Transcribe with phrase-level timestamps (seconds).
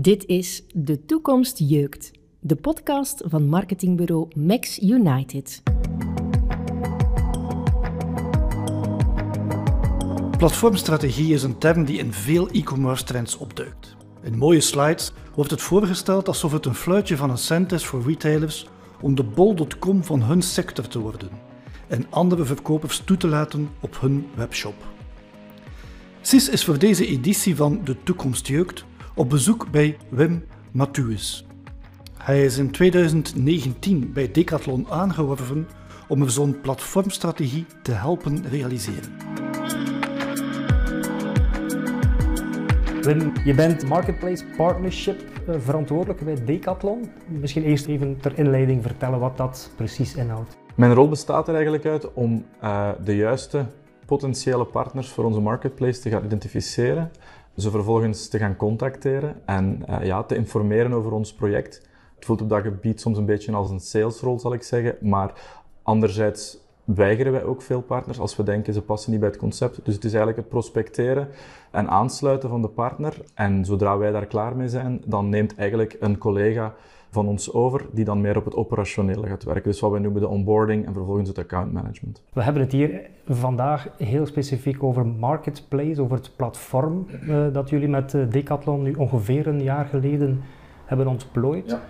[0.00, 5.62] Dit is De Toekomst Jeukt, de podcast van marketingbureau Max United.
[10.38, 13.96] Platformstrategie is een term die in veel e-commerce trends opduikt.
[14.22, 18.02] In mooie slides wordt het voorgesteld alsof het een fluitje van een cent is voor
[18.02, 18.66] retailers
[19.00, 21.30] om de bol.com van hun sector te worden
[21.88, 24.86] en andere verkopers toe te laten op hun webshop.
[26.20, 28.84] CIS is voor deze editie van De Toekomst Jeukt
[29.14, 31.46] op bezoek bij Wim Mathues.
[32.18, 35.68] Hij is in 2019 bij Decathlon aangeworven
[36.08, 39.12] om zo'n platformstrategie te helpen realiseren.
[43.02, 47.10] Wim, je bent Marketplace Partnership eh, verantwoordelijk bij Decathlon.
[47.28, 50.56] Misschien eerst even ter inleiding vertellen wat dat precies inhoudt.
[50.74, 53.66] Mijn rol bestaat er eigenlijk uit om uh, de juiste
[54.06, 57.10] potentiële partners voor onze marketplace te gaan identificeren,
[57.60, 61.88] ze vervolgens te gaan contacteren en uh, ja, te informeren over ons project.
[62.14, 65.32] Het voelt op dat gebied soms een beetje als een salesrol, zal ik zeggen, maar
[65.82, 69.80] anderzijds weigeren wij ook veel partners als we denken ze passen niet bij het concept.
[69.84, 71.28] Dus het is eigenlijk het prospecteren
[71.70, 73.16] en aansluiten van de partner.
[73.34, 76.74] En zodra wij daar klaar mee zijn, dan neemt eigenlijk een collega
[77.10, 79.70] van ons over, die dan meer op het operationele gaat werken.
[79.70, 82.22] Dus wat wij noemen de onboarding en vervolgens het account management.
[82.32, 87.88] We hebben het hier vandaag heel specifiek over Marketplace, over het platform uh, dat jullie
[87.88, 90.42] met uh, Decathlon nu ongeveer een jaar geleden
[90.84, 91.70] hebben ontplooid.
[91.70, 91.82] Ja.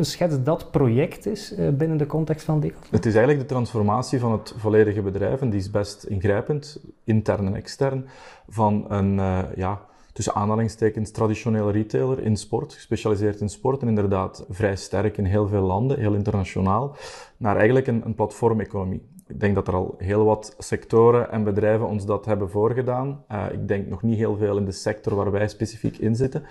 [0.00, 2.90] Schets dat project is uh, binnen de context van Decathlon?
[2.90, 7.46] Het is eigenlijk de transformatie van het volledige bedrijf en die is best ingrijpend, intern
[7.46, 8.06] en extern,
[8.48, 9.20] van een
[9.56, 9.80] ja,
[10.18, 15.48] tussen aanhalingstekens traditionele retailer in sport, gespecialiseerd in sport en inderdaad vrij sterk in heel
[15.48, 16.96] veel landen, heel internationaal,
[17.36, 19.02] naar eigenlijk een, een platformeconomie.
[19.28, 23.24] Ik denk dat er al heel wat sectoren en bedrijven ons dat hebben voorgedaan.
[23.32, 26.42] Uh, ik denk nog niet heel veel in de sector waar wij specifiek in zitten.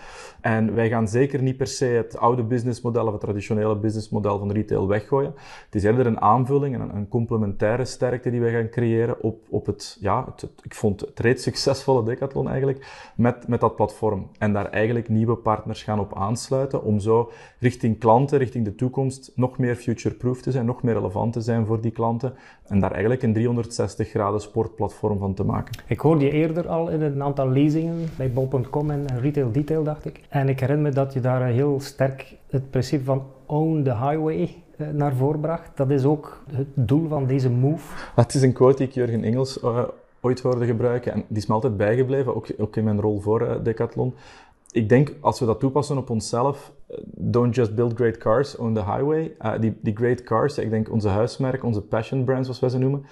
[0.41, 4.51] En wij gaan zeker niet per se het oude businessmodel of het traditionele businessmodel van
[4.51, 5.33] retail weggooien.
[5.65, 9.65] Het is eerder een aanvulling en een, complementaire sterkte die wij gaan creëren op, op
[9.65, 14.27] het, ja, het, ik vond het reeds succesvolle Decathlon eigenlijk, met, met dat platform.
[14.37, 19.31] En daar eigenlijk nieuwe partners gaan op aansluiten om zo richting klanten, richting de toekomst,
[19.35, 22.35] nog meer future-proof te zijn, nog meer relevant te zijn voor die klanten
[22.67, 25.83] en daar eigenlijk een 360 graden sportplatform van te maken.
[25.87, 30.05] Ik hoorde je eerder al in een aantal lezingen bij bol.com en Retail Detail, dacht
[30.05, 30.21] ik.
[30.29, 34.55] En ik herinner me dat je daar heel sterk het principe van own the highway
[34.77, 35.71] eh, naar voren bracht.
[35.75, 38.11] Dat is ook het doel van deze move.
[38.15, 39.83] Het is een quote die ik Jurgen Engels uh,
[40.21, 43.41] ooit hoorde gebruiken en die is me altijd bijgebleven, ook, ook in mijn rol voor
[43.41, 44.13] uh, Decathlon
[44.71, 48.73] ik denk als we dat toepassen op onszelf, eh, don't just build great cars on
[48.73, 49.35] the highway.
[49.41, 52.77] Uh, die, die great cars, ik denk onze huismerk, onze passion brands, zoals wij ze
[52.77, 53.05] noemen.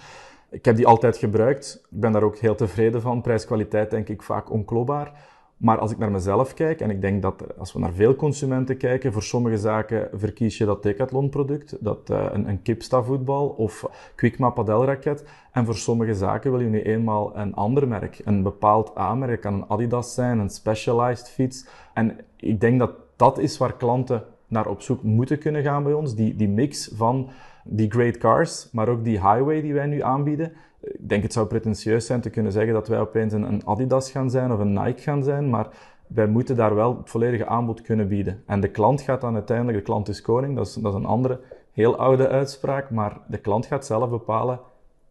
[0.50, 1.82] Ik heb die altijd gebruikt.
[1.92, 3.22] Ik ben daar ook heel tevreden van.
[3.22, 5.12] Prijs-kwaliteit denk ik vaak onkloopbaar.
[5.58, 8.78] Maar als ik naar mezelf kijk, en ik denk dat als we naar veel consumenten
[8.78, 13.86] kijken, voor sommige zaken verkies je dat Decathlon-product, dat uh, een, een Kipsta-voetbal of
[14.16, 15.26] Quickma padelraket.
[15.52, 19.32] En voor sommige zaken wil je nu eenmaal een ander merk, een bepaald A-merk.
[19.32, 21.68] Het kan een Adidas zijn, een Specialized fiets.
[21.94, 25.94] En ik denk dat dat is waar klanten naar op zoek moeten kunnen gaan bij
[25.94, 26.16] ons.
[26.16, 27.30] Die, die mix van
[27.64, 30.52] die great cars, maar ook die highway die wij nu aanbieden
[30.86, 34.12] ik denk het zou pretentieus zijn te kunnen zeggen dat wij opeens een, een Adidas
[34.12, 35.68] gaan zijn of een Nike gaan zijn, maar
[36.08, 38.44] wij moeten daar wel het volledige aanbod kunnen bieden.
[38.46, 41.06] En de klant gaat dan uiteindelijk, de klant is koning, dat is, dat is een
[41.06, 41.40] andere,
[41.72, 44.60] heel oude uitspraak, maar de klant gaat zelf bepalen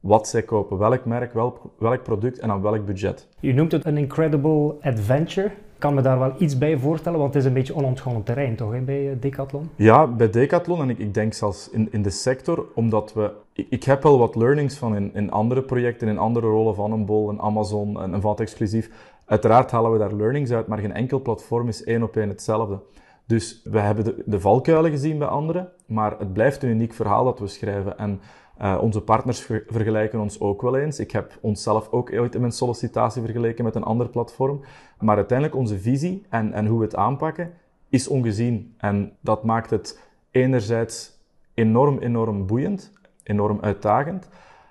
[0.04, 3.28] wat zij kopen, welk merk, welk, welk product en aan welk budget.
[3.40, 5.50] Je noemt het een incredible adventure
[5.84, 8.72] kan me daar wel iets bij voorstellen, want het is een beetje onontgonnen terrein toch
[8.72, 9.70] hè, bij eh, Decathlon?
[9.76, 13.32] Ja, bij Decathlon en ik, ik denk zelfs in, in de sector, omdat we...
[13.52, 16.92] Ik, ik heb wel wat learnings van in, in andere projecten, in andere rollen van
[16.92, 18.90] een Bol, een Amazon, een, een VAT exclusief.
[19.24, 22.78] Uiteraard halen we daar learnings uit, maar geen enkel platform is één op één hetzelfde.
[23.26, 27.24] Dus we hebben de, de valkuilen gezien bij anderen, maar het blijft een uniek verhaal
[27.24, 27.98] dat we schrijven.
[27.98, 28.20] En
[28.62, 30.98] uh, onze partners ver vergelijken ons ook wel eens.
[30.98, 34.60] Ik heb onszelf ook ooit in mijn sollicitatie vergeleken met een ander platform.
[34.98, 37.52] Maar uiteindelijk onze visie en, en hoe we het aanpakken
[37.88, 38.74] is ongezien.
[38.78, 41.12] En dat maakt het enerzijds
[41.54, 42.92] enorm, enorm boeiend,
[43.22, 44.28] enorm uitdagend.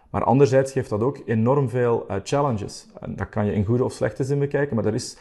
[0.10, 2.88] Maar anderzijds geeft dat ook enorm veel uh, challenges.
[3.00, 5.18] En dat kan je in goede of slechte zin bekijken, maar er is,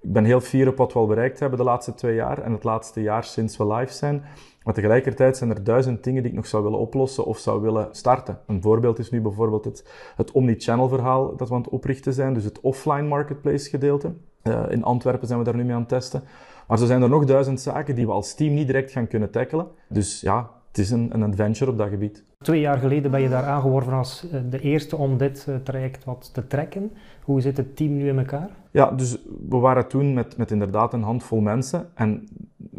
[0.00, 2.52] ik ben heel fier op wat we al bereikt hebben de laatste twee jaar en
[2.52, 4.24] het laatste jaar sinds we live zijn.
[4.62, 7.88] Maar tegelijkertijd zijn er duizend dingen die ik nog zou willen oplossen of zou willen
[7.90, 8.38] starten.
[8.46, 9.84] Een voorbeeld is nu bijvoorbeeld het,
[10.16, 14.12] het omni-channel verhaal dat we aan het oprichten zijn, dus het offline marketplace gedeelte.
[14.42, 16.22] Uh, in Antwerpen zijn we daar nu mee aan het testen.
[16.66, 19.30] Maar zo zijn er nog duizend zaken die we als team niet direct gaan kunnen
[19.30, 19.66] tackelen.
[19.88, 22.24] Dus ja, het is een, een adventure op dat gebied.
[22.38, 26.04] Twee jaar geleden ben je daar aangeworven als eh, de eerste om dit eh, traject
[26.04, 26.92] wat te trekken.
[27.22, 28.50] Hoe zit het team nu in elkaar?
[28.70, 29.18] Ja, dus
[29.48, 31.88] we waren toen met, met inderdaad een handvol mensen.
[31.94, 32.28] En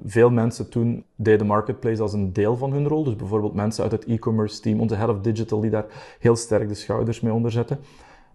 [0.06, 3.03] veel mensen toen deden Marketplace als een deel van hun rol.
[3.03, 5.86] Dus bijvoorbeeld mensen uit het e-commerce team, onze head of digital, die daar
[6.19, 7.80] heel sterk de schouders mee onderzetten.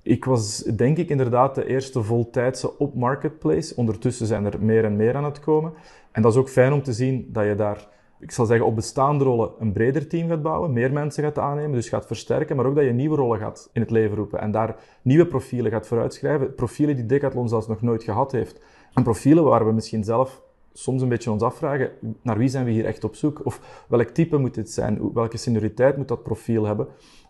[0.03, 3.77] Ik was denk ik inderdaad de eerste voltijdse op Marketplace.
[3.77, 5.73] Ondertussen zijn er meer en meer aan het komen.
[6.13, 7.89] En dat is ook fijn om te zien dat je daar
[8.25, 11.73] ik zal zeggen, op bestaande rollen een breder team gaat bouwen, meer mensen gaat aannemen,
[11.73, 14.51] dus gaat versterken, maar ook dat je nieuwe rollen gaat in het leven roepen en
[14.51, 16.55] daar nieuwe profielen gaat vooruitschrijven.
[16.55, 18.65] Profielen die Decathlon zelfs nog nooit gehad heeft.
[18.95, 20.43] En profielen waar we misschien zelf
[20.73, 21.91] soms een beetje ons afvragen,
[22.23, 23.41] naar wie zijn we hier echt op zoek?
[23.45, 25.13] Of welk type moet dit zijn?
[25.13, 26.87] Welke senioriteit moet dat profiel hebben?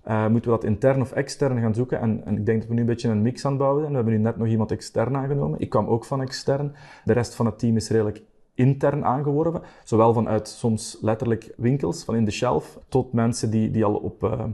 [0.09, 2.01] Uh, moeten we dat intern of extern gaan zoeken?
[2.01, 3.91] En, en, ik denk dat we nu een beetje een mix aan het bouwen zijn.
[3.91, 5.61] We hebben nu net nog iemand extern aangenomen.
[5.61, 6.75] Ik kwam ook van extern.
[7.05, 8.23] De rest van het team is redelijk
[8.55, 9.63] intern aangeworven.
[9.85, 14.23] Zowel vanuit soms letterlijk winkels, van in de shelf, tot mensen die, die al op,
[14.23, 14.45] uh,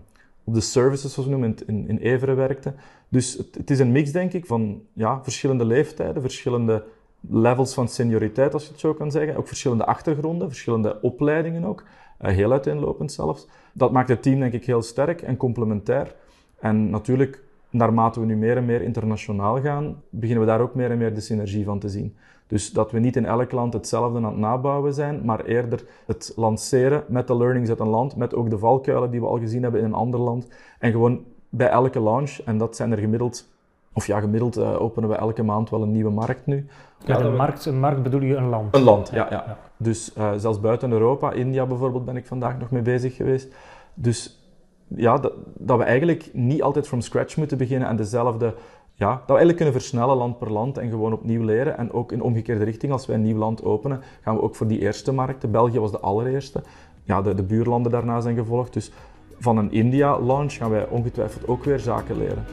[0.45, 2.75] op de services, zoals we noemen, in, in Everen werkten.
[3.09, 6.85] Dus het, is een mix, denk ik, van ja, verschillende leeftijden, verschillende
[7.21, 9.37] levels van senioriteit, als je het zo kan zeggen.
[9.37, 11.85] Ook verschillende achtergronden, verschillende opleidingen ook.
[12.21, 13.47] Uh, heel uiteenlopend zelfs.
[13.73, 16.15] Dat maakt het team, denk ik, heel sterk en complementair.
[16.61, 20.91] En natuurlijk, naarmate we nu meer en meer internationaal gaan, beginnen we daar ook meer
[20.91, 22.17] en meer de synergie van te zien.
[22.51, 26.33] Dus dat we niet in elk land hetzelfde aan het nabouwen zijn, maar eerder het
[26.37, 29.63] lanceren met de learnings uit een land, met ook de valkuilen die we al gezien
[29.63, 30.49] hebben in een ander land.
[30.79, 33.49] En gewoon bij elke launch, en dat zijn er gemiddeld,
[33.93, 36.67] of ja, gemiddeld uh, openen we elke maand wel een nieuwe markt nu.
[37.05, 38.75] Ja, een, markt, een markt bedoel je een land?
[38.75, 39.27] Een land, ja.
[39.31, 39.45] ja.
[39.47, 39.59] ja.
[39.77, 43.55] Dus uh, zelfs buiten Europa, India bijvoorbeeld, ben ik vandaag nog mee bezig geweest.
[43.95, 44.45] Dus
[44.87, 48.55] ja, dat, dat we eigenlijk niet altijd from scratch moeten beginnen en dezelfde
[49.01, 51.79] ja, dat we eigenlijk kunnen versnellen land per land en gewoon opnieuw leren.
[51.79, 54.67] En ook in omgekeerde richting, als wij een nieuw land openen, gaan we ook voor
[54.67, 55.51] die eerste markten.
[55.51, 56.63] België was de allereerste.
[57.03, 58.73] Ja, de, de buurlanden daarna zijn gevolgd.
[58.73, 58.91] Dus
[59.39, 62.45] van een India-launch gaan wij ongetwijfeld ook weer zaken leren.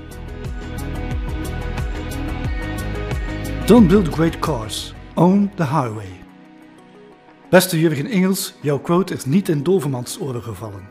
[3.65, 6.11] Don't build great cars, own the highway.
[7.49, 10.87] Beste Jurgen Engels, jouw quote is niet in Dovermans oren gevallen.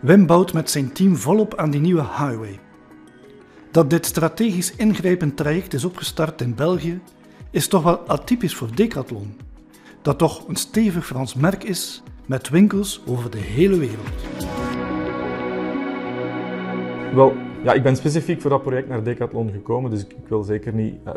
[0.00, 2.58] Wim bouwt met zijn team volop aan die nieuwe highway.
[3.76, 7.00] Dat dit strategisch ingrijpend traject is opgestart in België,
[7.50, 9.36] is toch wel atypisch voor Decathlon,
[10.02, 14.08] dat toch een stevig Frans merk is met winkels over de hele wereld.
[17.14, 17.34] Wel,
[17.64, 20.94] ja, ik ben specifiek voor dat project naar Decathlon gekomen, dus ik wil zeker niet
[21.06, 21.12] uh,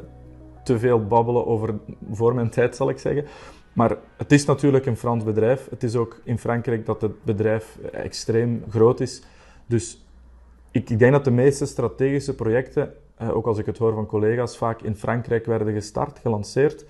[0.63, 1.73] te veel babbelen over
[2.11, 3.25] voor mijn tijd, zal ik zeggen.
[3.73, 5.67] Maar het is natuurlijk een Frans bedrijf.
[5.69, 9.21] Het is ook in Frankrijk dat het bedrijf extreem groot is.
[9.65, 10.03] Dus
[10.71, 14.05] ik, ik, denk dat de meeste strategische projecten, eh, ook als ik het hoor van
[14.05, 16.85] collega's, vaak in Frankrijk werden gestart, gelanceerd.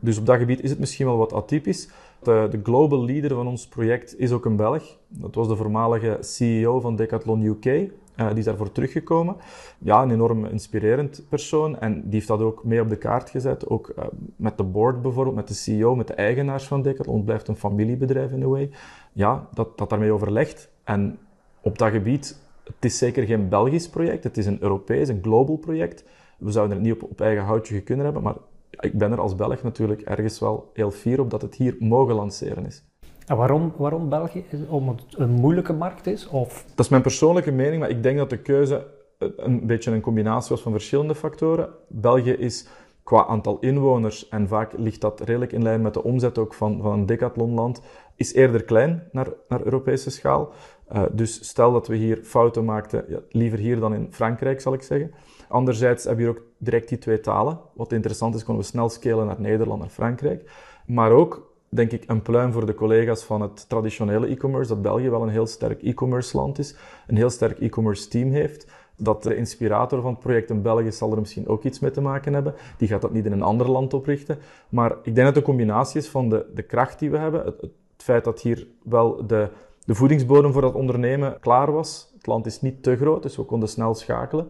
[0.00, 1.88] Dus op dat gebied is het misschien wel wat atypisch.
[2.22, 4.98] De, de, global leader van ons project is ook een Belg.
[5.08, 7.64] Dat was de voormalige CEO van Decathlon UK.
[7.64, 9.36] Eh, die is daarvoor teruggekomen.
[9.78, 11.78] Ja, een enorm inspirerend persoon.
[11.78, 13.68] En die heeft dat ook mee op de kaart gezet.
[13.68, 14.04] Ook uh,
[14.36, 17.16] met de board bijvoorbeeld, met de CEO, met de eigenaars van Decathlon.
[17.16, 18.70] Het blijft een familiebedrijf in a way.
[19.12, 20.70] Ja, dat, dat daarmee overlegt.
[20.84, 21.18] En
[21.60, 22.38] op dat gebied
[22.74, 26.04] het is zeker geen Belgisch project, het is een Europees, een global project.
[26.38, 28.36] We zouden het niet op, op eigen houtje kunnen hebben, maar
[28.70, 32.14] ik ben er als Belg natuurlijk ergens wel heel fier op dat het hier mogen
[32.14, 32.84] lanceren is.
[33.26, 34.44] En waarom, waarom België?
[34.68, 36.28] Om het een moeilijke markt is?
[36.28, 36.64] Of?
[36.74, 38.86] Dat is mijn persoonlijke mening, maar ik denk dat de keuze
[39.18, 41.68] een beetje een combinatie was van verschillende factoren.
[41.88, 42.66] België is
[43.10, 46.82] qua aantal inwoners, en vaak ligt dat redelijk in lijn met de omzet ook van,
[46.82, 47.80] van een decathlonland,
[48.16, 50.52] is eerder klein naar, naar Europese schaal.
[50.92, 54.72] Uh, dus stel dat we hier fouten maakten, ja, liever hier dan in Frankrijk, zal
[54.72, 55.12] ik zeggen.
[55.48, 57.58] Anderzijds hebben we hier ook direct die twee talen.
[57.74, 60.50] Wat interessant is, konden we snel scalen naar Nederland, naar Frankrijk.
[60.86, 65.10] Maar ook, denk ik, een pluim voor de collega's van het traditionele e-commerce, dat België
[65.10, 68.66] wel een heel sterk e-commerce land is, een heel sterk e-commerce team heeft.
[69.00, 72.00] Dat de inspirator van het project in België zal er misschien ook iets mee te
[72.00, 72.54] maken hebben.
[72.76, 74.38] Die gaat dat niet in een ander land oprichten.
[74.68, 77.60] Maar ik denk dat een combinatie is van de, de kracht die we hebben, het,
[77.60, 79.48] het feit dat hier wel de
[79.90, 82.12] de voedingsbodem voor dat ondernemen klaar was.
[82.16, 84.48] Het land is niet te groot, dus we konden snel schakelen.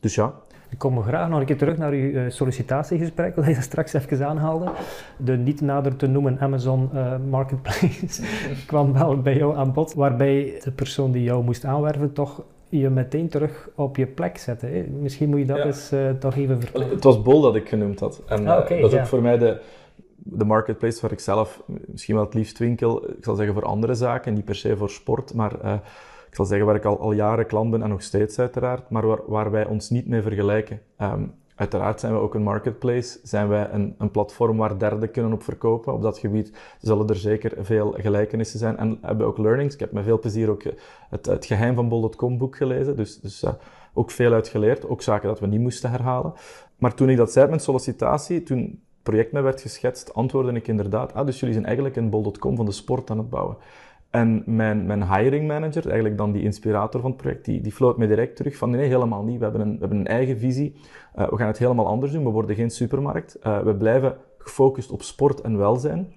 [0.00, 0.34] Dus ja.
[0.70, 4.26] Ik kom graag nog een keer terug naar uw eh, sollicitatiegesprek, dat je straks even
[4.26, 4.70] aanhaalde.
[5.16, 8.22] De niet nader te noemen Amazon uh, Marketplace
[8.66, 12.44] kwam wel bij jou aan bod, waarbij de persoon die jou moest aanwerven toch
[12.80, 14.66] je meteen terug op je plek zette.
[14.66, 14.82] Hè?
[14.82, 16.88] Misschien moet je dat eens uh, toch even vertellen.
[16.88, 18.22] Het was Bol dat ik genoemd had.
[18.26, 19.60] En ah, okay, dat is ook voor mij de,
[20.16, 23.94] de marketplace waar ik zelf misschien wel het liefst winkel, ik zal zeggen voor andere
[23.94, 25.72] zaken, niet per se voor sport, maar uh,
[26.28, 29.06] ik zal zeggen waar ik al, al jaren klant ben en nog steeds uiteraard, maar
[29.06, 30.80] waar, waar wij ons niet mee vergelijken.
[31.00, 35.32] Um, Uiteraard zijn we ook een marketplace, zijn wij een, een platform waar derden kunnen
[35.32, 35.92] op verkopen.
[35.92, 39.74] Op dat gebied zullen er zeker veel gelijkenissen zijn en hebben we ook learnings.
[39.74, 40.62] Ik heb met veel plezier ook
[41.08, 43.52] het, het geheim van bol.com boek gelezen, dus, dus uh,
[43.94, 46.32] ook veel uitgeleerd, ook zaken dat we niet moesten herhalen.
[46.76, 50.68] Maar toen ik dat zei met sollicitatie, toen het project mij werd geschetst, antwoordde ik
[50.68, 53.56] inderdaad, ah, dus jullie zijn eigenlijk een bol.com van de sport aan het bouwen.
[54.12, 57.96] En mijn, mijn hiring manager, eigenlijk dan die inspirator van het project, die, die floot
[57.96, 59.38] me direct terug van nee, helemaal niet.
[59.38, 60.74] We hebben een, we hebben een eigen visie.
[61.18, 62.24] Uh, we gaan het helemaal anders doen.
[62.24, 63.38] We worden geen supermarkt.
[63.46, 66.12] Uh, we blijven gefocust op sport en welzijn.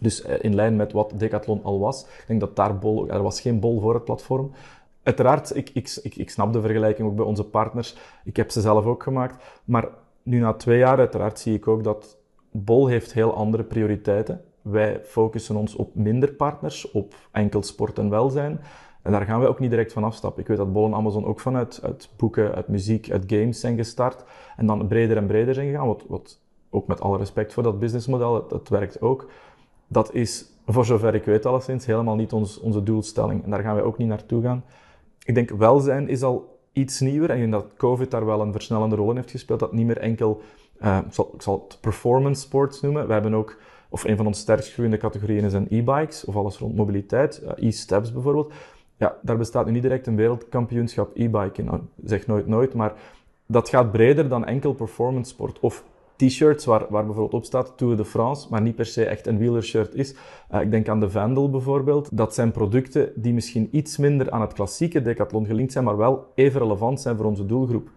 [0.00, 2.02] Dus uh, in lijn met wat Decathlon al was.
[2.02, 4.50] Ik denk dat daar bol, er was geen bol voor het platform.
[5.02, 7.96] Uiteraard, ik, ik, ik, ik snap de vergelijking ook bij onze partners.
[8.24, 9.60] Ik heb ze zelf ook gemaakt.
[9.64, 9.88] Maar
[10.22, 12.16] nu na twee jaar, uiteraard, zie ik ook dat
[12.50, 14.40] Bol heeft heel andere prioriteiten.
[14.62, 18.60] Wij focussen ons op minder partners, op enkel sport en welzijn.
[19.02, 20.42] En daar gaan wij ook niet direct van afstappen.
[20.42, 23.76] Ik weet dat Bol en Amazon ook vanuit uit boeken, uit muziek, uit games zijn
[23.76, 24.24] gestart.
[24.56, 25.86] En dan breder en breder zijn gegaan.
[25.86, 29.30] Wat, wat ook met alle respect voor dat businessmodel, het werkt ook.
[29.86, 33.44] Dat is, voor zover ik weet alleszins, helemaal niet ons, onze doelstelling.
[33.44, 34.64] En daar gaan wij ook niet naartoe gaan.
[35.24, 37.30] Ik denk welzijn is al iets nieuwer.
[37.30, 39.60] En ik dat COVID daar wel een versnellende rol in heeft gespeeld.
[39.60, 40.40] Dat niet meer enkel,
[40.80, 43.06] ik, zal, ik zal het performance sports noemen.
[43.06, 43.56] We hebben ook
[43.88, 48.52] of een van onze sterkst groeiende categorieën zijn e-bikes, of alles rond mobiliteit, e-steps bijvoorbeeld.
[48.96, 51.64] Ja, daar bestaat nu niet direct een wereldkampioenschap e-bike in.
[51.64, 52.92] Nou, zeg nooit nooit, maar
[53.46, 55.60] dat gaat breder dan enkel performance sport.
[55.60, 55.84] Of
[56.16, 59.38] t-shirts waar, waar bijvoorbeeld op staat Tour de France, maar niet per se echt een
[59.38, 60.14] wielershirt is.
[60.54, 62.16] Uh, ik denk aan de Vandal bijvoorbeeld.
[62.16, 66.26] Dat zijn producten die misschien iets minder aan het klassieke decathlon gelinkt zijn, maar wel
[66.34, 67.88] even relevant zijn voor onze doelgroep.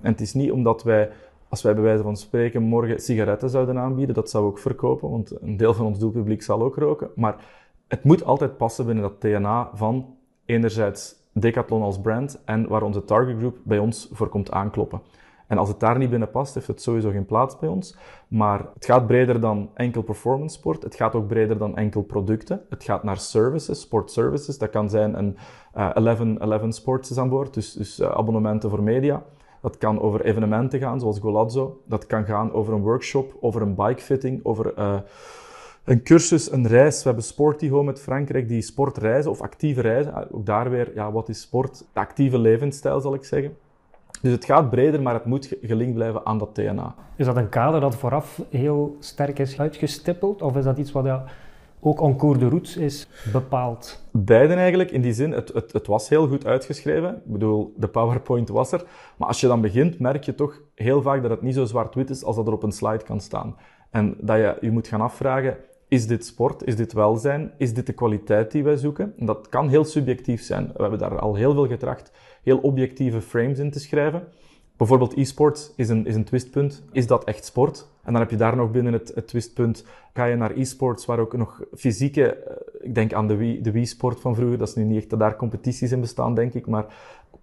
[0.00, 1.10] En het is niet omdat wij
[1.50, 5.42] als wij bij wijze van spreken morgen sigaretten zouden aanbieden, dat zou ook verkopen, want
[5.42, 7.10] een deel van ons doelpubliek zal ook roken.
[7.14, 7.44] Maar
[7.88, 13.04] het moet altijd passen binnen dat DNA van enerzijds Decathlon als brand en waar onze
[13.04, 15.00] target group bij ons voor komt aankloppen.
[15.46, 17.96] En als het daar niet binnen past, heeft het sowieso geen plaats bij ons.
[18.28, 20.82] Maar het gaat breder dan enkel performance sport.
[20.82, 22.62] Het gaat ook breder dan enkel producten.
[22.68, 24.58] Het gaat naar services, sport services.
[24.58, 25.36] Dat kan zijn een
[25.76, 29.22] uh, 11, 11 Sports is aan boord, dus, dus uh, abonnementen voor media.
[29.60, 31.80] Dat kan over evenementen gaan, zoals Golazzo.
[31.84, 34.98] Dat kan gaan over een workshop, over een bikefitting, over uh,
[35.84, 36.98] een cursus, een reis.
[36.98, 40.12] We hebben Sporty Home met Frankrijk, die sportreizen of actieve reizen.
[40.12, 41.84] Ah, ook daar weer, ja, wat is sport?
[41.92, 43.56] actieve levensstijl, zal ik zeggen.
[44.22, 46.94] Dus het gaat breder, maar het moet gelinkt blijven aan dat DNA.
[47.16, 50.42] Is dat een kader dat vooraf heel sterk is uitgestippeld?
[50.42, 51.24] Of is dat iets wat ja,
[51.80, 54.04] ook en cours de route is bepaald?
[54.12, 57.14] Beiden eigenlijk, in die zin, het, het, het, was heel goed uitgeschreven.
[57.14, 58.84] Ik bedoel, de PowerPoint was er.
[59.16, 62.10] Maar als je dan begint, merk je toch heel vaak dat het niet zo zwart-wit
[62.10, 63.56] is als dat er op een slide kan staan.
[63.90, 65.56] En dat je je moet gaan afvragen,
[65.88, 66.66] is dit sport?
[66.66, 67.52] Is dit welzijn?
[67.56, 69.14] Is dit de kwaliteit die wij zoeken?
[69.18, 70.66] En dat kan heel subjectief zijn.
[70.66, 74.28] We hebben daar al heel veel getracht, heel objectieve frames in te schrijven.
[74.80, 76.82] Bijvoorbeeld e-sports is een, is een twistpunt.
[76.92, 77.88] Is dat echt sport?
[78.02, 79.84] En dan heb je daar nog binnen het, twistpunt,
[80.14, 83.70] ga je naar e-sports waar ook nog fysieke, eh, ik denk aan de Wii, de
[83.70, 86.66] Wii-sport van vroeger, dat is nu niet echt dat daar competities in bestaan, denk ik,
[86.66, 86.86] maar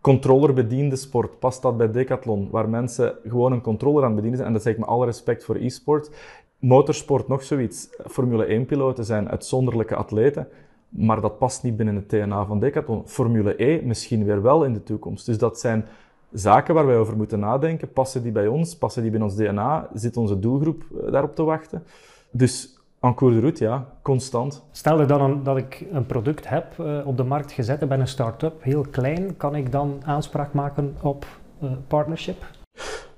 [0.02, 4.54] controllerbediende sport, past dat bij Decathlon, waar mensen gewoon een controller aan bedienen zijn, en
[4.54, 6.12] dat zeg ik met alle respect voor e-sport.
[6.60, 7.90] Motorsport, nog zoiets.
[8.06, 10.48] Formule 1-piloten zijn uitzonderlijke atleten,
[10.90, 13.08] maar dat past niet binnen het DNA van Decathlon.
[13.08, 15.26] Formule E misschien weer wel in de toekomst.
[15.26, 15.86] Dus dat zijn
[16.32, 17.92] zaken waar wij over moeten nadenken.
[17.92, 18.78] Passen die bij ons?
[18.78, 19.90] Passen die bij ons DNA?
[19.94, 21.84] Zit onze doelgroep eh, daarop te wachten?
[22.32, 24.64] Dus en cours de route, ja, constant.
[24.72, 28.08] Stel dan dat ik een product heb uh, op de markt gezet en ben een
[28.08, 31.26] start-up, heel klein, kan ik dan aanspraak maken op
[31.64, 32.46] uh, partnership?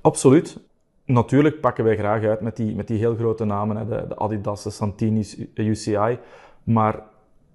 [0.01, 0.59] Absoluut.
[1.05, 4.17] Natuurlijk pakken wij graag uit met die, met die heel grote namen, hè, de, de
[4.17, 6.19] Adidas, de Santini, UCI.
[6.63, 7.03] Maar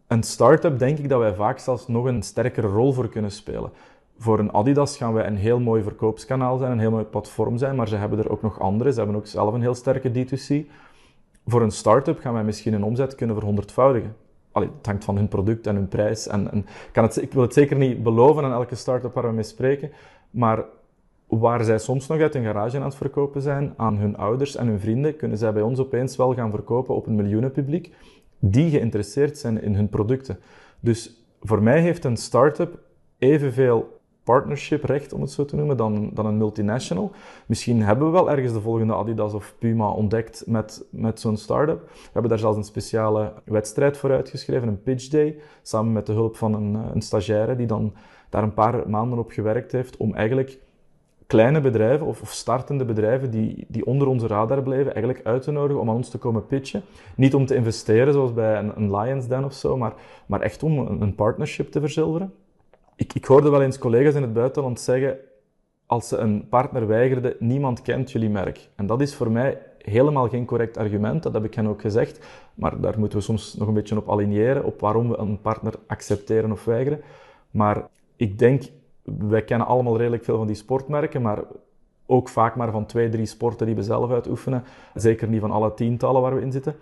[0.07, 3.71] een start-up denk ik dat wij vaak zelfs nog een sterkere rol voor kunnen spelen
[4.19, 7.77] voor een Adidas gaan wij een heel mooi verkoopskanaal zijn, een heel mooi platform zijn,
[7.77, 8.93] maar ze hebben er ook nog andere.
[8.93, 10.71] Ze hebben ook zelf een heel sterke D2C.
[11.47, 14.17] Voor een start-up gaan wij misschien een omzet kunnen verhonderdvoudigen.
[14.53, 16.27] Allee, het hangt van hun product en hun prijs.
[16.27, 19.33] En, en kan het, ik wil het zeker niet beloven aan elke start-up waar we
[19.33, 19.91] mee spreken,
[20.31, 20.65] maar
[21.27, 24.67] waar zij soms nog uit hun garage aan het verkopen zijn aan hun ouders en
[24.67, 27.95] hun vrienden, kunnen zij bij ons opeens wel gaan verkopen op een miljoenenpubliek
[28.39, 30.39] die geïnteresseerd zijn in hun producten.
[30.81, 32.79] Dus voor mij heeft een start-up
[33.19, 37.11] evenveel partnership recht, om het zo te noemen, dan, dan een multinational.
[37.47, 41.81] Misschien hebben we wel ergens de volgende Adidas of Puma ontdekt met, met zo'n start-up.
[41.93, 46.13] We hebben daar zelfs een speciale wedstrijd voor uitgeschreven, een pitch day, samen met de
[46.13, 47.93] hulp van een, een stagiaire die dan
[48.29, 50.59] daar een paar maanden op gewerkt heeft om eigenlijk
[51.27, 55.81] kleine bedrijven of, startende bedrijven die, die onder onze radar blijven, eigenlijk uit te nodigen
[55.81, 56.83] om aan ons te komen pitchen.
[57.17, 59.95] Niet om te investeren zoals bij een, een Lions Den of zo, maar,
[60.27, 62.33] maar echt om een partnership te verzilveren
[62.97, 65.19] ik, ik hoorde wel eens collega's in het buitenland zeggen,
[65.87, 68.69] als ze een partner weigerden, niemand kent jullie merk.
[68.75, 72.27] En dat is voor mij helemaal geen correct argument, dat heb ik hen ook gezegd.
[72.55, 75.75] Maar daar moeten we soms nog een beetje op aligneren, op waarom we een partner
[75.87, 77.01] accepteren of weigeren.
[77.51, 78.63] Maar ik denk,
[79.03, 81.43] wij kennen allemaal redelijk veel van die sportmerken, maar
[82.07, 84.65] ook vaak maar van twee, drie sporten die we zelf uitoefenen.
[84.95, 86.77] Zeker niet van alle tientallen waar we in zitten.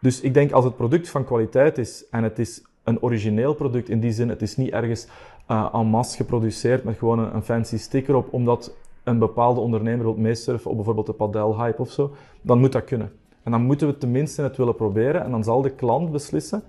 [0.00, 3.88] Dus ik denk als het product van kwaliteit is en het is een origineel product
[3.88, 5.06] in die zin, het is niet ergens
[5.48, 10.14] uh, en masse geproduceerd met gewoon een, fancy sticker op, omdat een bepaalde ondernemer wil
[10.14, 13.12] meesurfen op bijvoorbeeld de padel-hype of zo, dan moet dat kunnen.
[13.42, 16.62] En dan moeten we tenminste het willen proberen en dan zal de klant beslissen,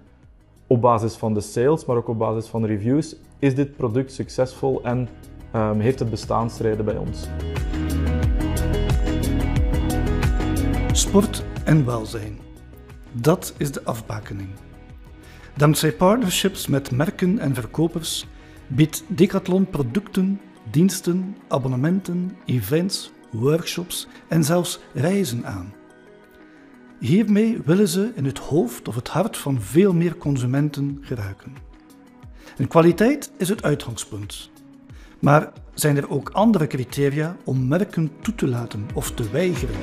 [0.67, 4.11] op basis van de sales, maar ook op basis van de reviews, is dit product
[4.11, 5.07] succesvol en
[5.55, 7.27] um, heeft het bestaansreden bij ons.
[10.91, 12.37] Sport en welzijn.
[13.11, 14.49] Dat is de afbakening.
[15.53, 18.27] Dankzij partnerships met merken en verkopers
[18.67, 25.73] biedt Decathlon producten, diensten, abonnementen, events, workshops en zelfs reizen aan.
[26.99, 31.53] Hiermee willen ze in het hoofd of het hart van veel meer consumenten geraken.
[32.57, 34.49] En kwaliteit is het uitgangspunt.
[35.19, 39.75] Maar zijn er ook andere criteria om merken toe te laten of te weigeren?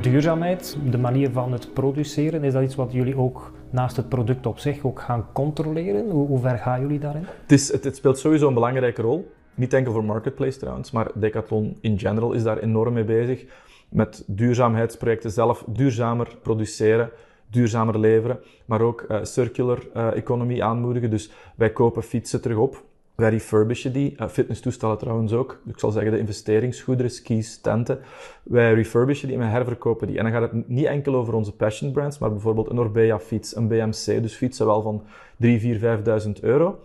[0.00, 4.46] Duurzaamheid, de manier van het produceren, is dat iets wat jullie ook naast het product
[4.46, 6.10] op zich ook gaan controleren?
[6.10, 7.24] Hoe, hoe ver gaan jullie daarin?
[7.42, 9.32] Het, is, het, het, speelt sowieso een belangrijke rol.
[9.54, 13.44] Niet enkel voor Marketplace trouwens, maar Decathlon in general is daar enorm mee bezig.
[13.88, 17.10] Met duurzaamheidsprojecten zelf duurzamer produceren,
[17.50, 21.10] duurzamer leveren, maar ook uh, circular uh, economie aanmoedigen.
[21.10, 22.82] Dus wij kopen fietsen terug op
[23.14, 25.60] wij refurbishen die, uh, fitnesstoestellen trouwens ook.
[25.66, 28.00] Ik zal zeggen de investeringsgoederen, skis, tenten.
[28.42, 30.18] Wij refurbishen die en wij herverkopen die.
[30.18, 33.56] En dan gaat het niet enkel over onze passion brands, maar bijvoorbeeld een Orbea fiets,
[33.56, 35.02] een BMC, dus fietsen wel van
[35.36, 36.78] 3, 4, 5.000 euro.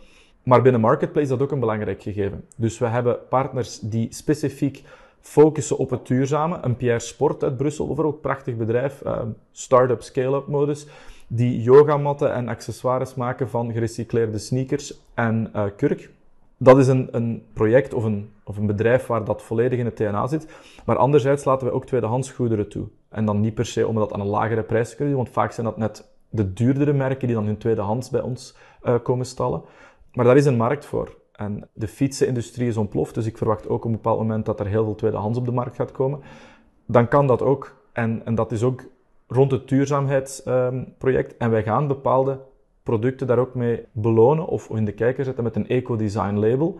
[0.43, 2.43] Maar binnen Marketplace is dat ook een belangrijk gegeven.
[2.55, 4.83] Dus we hebben partners die specifiek
[5.21, 6.59] focussen op het duurzame.
[6.61, 10.87] Een Pierre Sport uit Brussel bijvoorbeeld, prachtig bedrijf, uh, start-up, scale-up modus
[11.27, 16.09] die yogamatten en accessoires maken van gerecycleerde sneakers en uh, kurk
[16.57, 19.97] dat is een, een project of een, of een bedrijf waar dat volledig in het
[19.97, 20.47] DNA zit.
[20.85, 22.87] Maar anderzijds laten we ook tweedehands goederen toe.
[23.09, 25.51] En dan niet per se om dat aan een lagere prijs te kunnen want vaak
[25.51, 29.61] zijn dat net de duurdere merken die dan hun tweedehands bij ons uh, komen stallen.
[30.13, 31.15] Maar daar is een markt voor.
[31.31, 34.67] En de fietsenindustrie is ontploft, dus ik verwacht ook op een bepaald moment dat er
[34.67, 36.19] heel veel tweedehands op de markt gaat komen.
[36.85, 37.75] Dan kan dat ook.
[37.93, 38.83] En, en dat is ook
[39.27, 41.37] rond het duurzaamheidsproject.
[41.37, 42.39] En wij gaan bepaalde
[42.87, 46.79] producten daar ook mee belonen of in de kijker zetten met een eco-design label.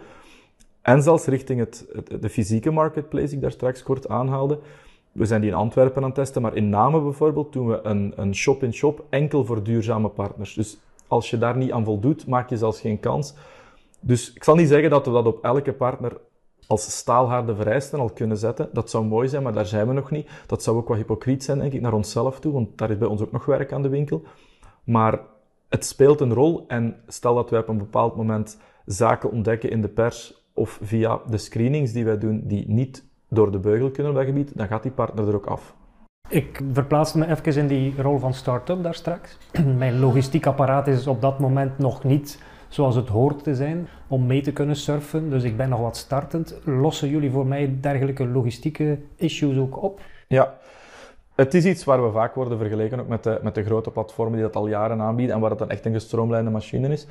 [0.82, 1.86] En zelfs richting het,
[2.22, 4.60] de fysieke marketplace, die ik daar straks kort aanhaalde.
[5.12, 8.13] We zijn die in Antwerpen aan het testen, maar in Namen bijvoorbeeld doen we een,
[8.15, 10.54] een shop-in-shop enkel voor duurzame partners.
[10.54, 13.34] Dus als je daar niet aan voldoet, maak je zelfs geen kans.
[14.00, 16.17] Dus ik zal niet zeggen dat we dat op elke partner
[16.67, 18.70] als staalharde vereisten al kunnen zetten.
[18.74, 20.30] Dat zou mooi zijn, maar daar zijn we nog niet.
[20.46, 23.08] Dat zou ook wat hypocriet zijn, denk ik, naar onszelf toe, want daar is bij
[23.08, 24.24] ons ook nog werk aan de winkel.
[24.84, 25.20] Maar
[25.69, 29.82] het speelt een rol en stel dat wij op een bepaald moment zaken ontdekken in
[29.82, 34.12] de pers of via de screenings die wij doen die niet door de beugel kunnen
[34.12, 35.75] op dat gebied, dan gaat die partner er ook af.
[36.30, 39.38] Ik verplaatste me even in die rol van start-up daar straks.
[39.77, 44.25] Mijn logistiek apparaat is op dat moment nog niet zoals het hoort te zijn om
[44.25, 46.60] mee te kunnen surfen, dus ik ben nog wat startend.
[46.63, 50.01] Lossen jullie voor mij dergelijke logistieke issues ook op?
[50.27, 50.58] Ja,
[51.38, 54.34] het is iets waar we vaak worden vergeleken ook met de, met de grote platformen
[54.34, 57.08] die dat al jaren aanbieden en waar het dan echt een gestroomlijnde machine is.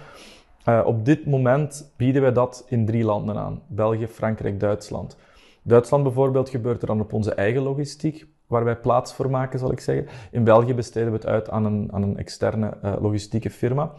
[0.68, 3.62] Uh, op dit moment bieden wij dat in drie landen aan.
[3.66, 5.16] België, Frankrijk, Duitsland.
[5.62, 9.72] Duitsland bijvoorbeeld gebeurt er dan op onze eigen logistiek, waar wij plaats voor maken, zal
[9.72, 10.06] ik zeggen.
[10.30, 13.92] In België besteden we het uit aan een, aan een externe uh, logistieke firma.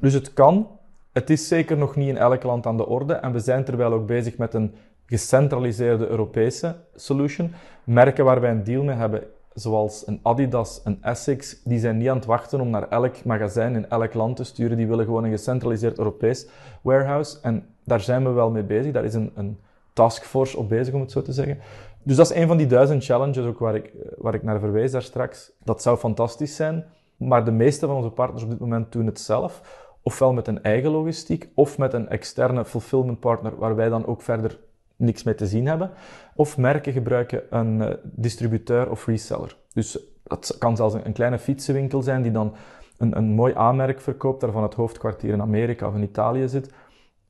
[0.00, 0.68] Dus het kan.
[1.12, 3.12] Het is zeker nog niet in elk land aan de orde.
[3.12, 4.74] En we zijn terwijl ook bezig met een
[5.06, 7.52] gecentraliseerde Europese solution.
[7.84, 9.22] Merken waar wij een deal mee hebben
[9.56, 13.74] zoals een Adidas, een Essex, die zijn niet aan het wachten om naar elk magazijn
[13.74, 14.76] in elk land te sturen.
[14.76, 16.46] Die willen gewoon een gecentraliseerd Europees
[16.82, 17.38] warehouse.
[17.42, 18.92] En daar zijn we wel mee bezig.
[18.92, 19.58] Daar is een, een
[19.92, 21.58] taskforce op bezig, om het zo te zeggen.
[22.02, 24.90] Dus dat is een van die duizend challenges ook waar ik, waar ik naar verwees
[24.90, 25.52] daar straks.
[25.64, 26.84] Dat zou fantastisch zijn.
[27.16, 29.84] Maar de meeste van onze partners op dit moment doen het zelf.
[30.02, 34.22] Ofwel met een eigen logistiek, of met een externe fulfillment partner, waar wij dan ook
[34.22, 34.58] verder
[34.96, 35.90] niks mee te zien hebben.
[36.34, 39.56] Of merken gebruiken een uh, distributeur of reseller.
[39.72, 42.54] Dus dat kan zelfs een, een, kleine fietsenwinkel zijn die dan
[42.98, 46.72] een, een mooi aanmerk verkoopt, daarvan het hoofdkwartier in Amerika of in Italië zit.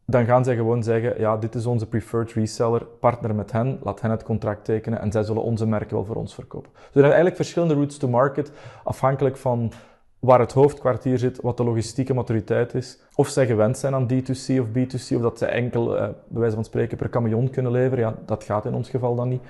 [0.06, 4.00] Dan gaan zij gewoon zeggen, ja, dit is onze preferred reseller, partner met hen, laat
[4.00, 6.70] hen het contract tekenen en zij zullen onze merken wel voor ons verkopen.
[6.72, 8.52] Dus er zijn eigenlijk verschillende routes to market,
[8.84, 9.72] afhankelijk van
[10.18, 12.98] waar het hoofdkwartier zit, wat de logistieke maturiteit is.
[13.14, 16.54] Of zij gewend zijn aan D2C of B2C, of dat zij enkel, uh, bij wijze
[16.54, 18.04] van spreken, per camion kunnen leveren.
[18.04, 19.42] Ja, dat gaat in ons geval dan niet.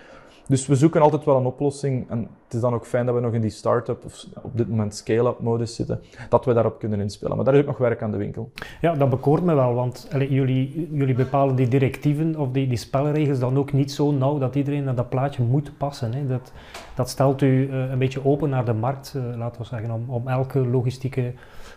[0.49, 2.11] Dus we zoeken altijd wel een oplossing.
[2.11, 4.69] En het is dan ook fijn dat we nog in die start-up of op dit
[4.69, 7.37] moment scale-up modus zitten, dat we daarop kunnen inspelen.
[7.37, 8.51] Maar daar is ook nog werk aan de winkel.
[8.81, 13.39] Ja, dat bekoort me wel, want jullie, jullie bepalen die directieven of die, die spelregels
[13.39, 16.15] dan ook niet zo nauw dat iedereen naar dat plaatje moet passen.
[16.15, 16.27] Hè.
[16.27, 16.53] Dat,
[16.95, 20.11] dat stelt u uh, een beetje open naar de markt, uh, laten we zeggen, om,
[20.11, 21.33] om elke logistieke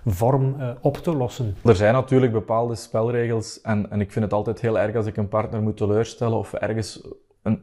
[0.06, 1.56] vorm uh, op te lossen.
[1.64, 5.18] Er zijn natuurlijk bepaalde spelregels en, en ik vind het altijd heel erg als ik
[5.18, 7.08] een partner moet teleurstellen of ergens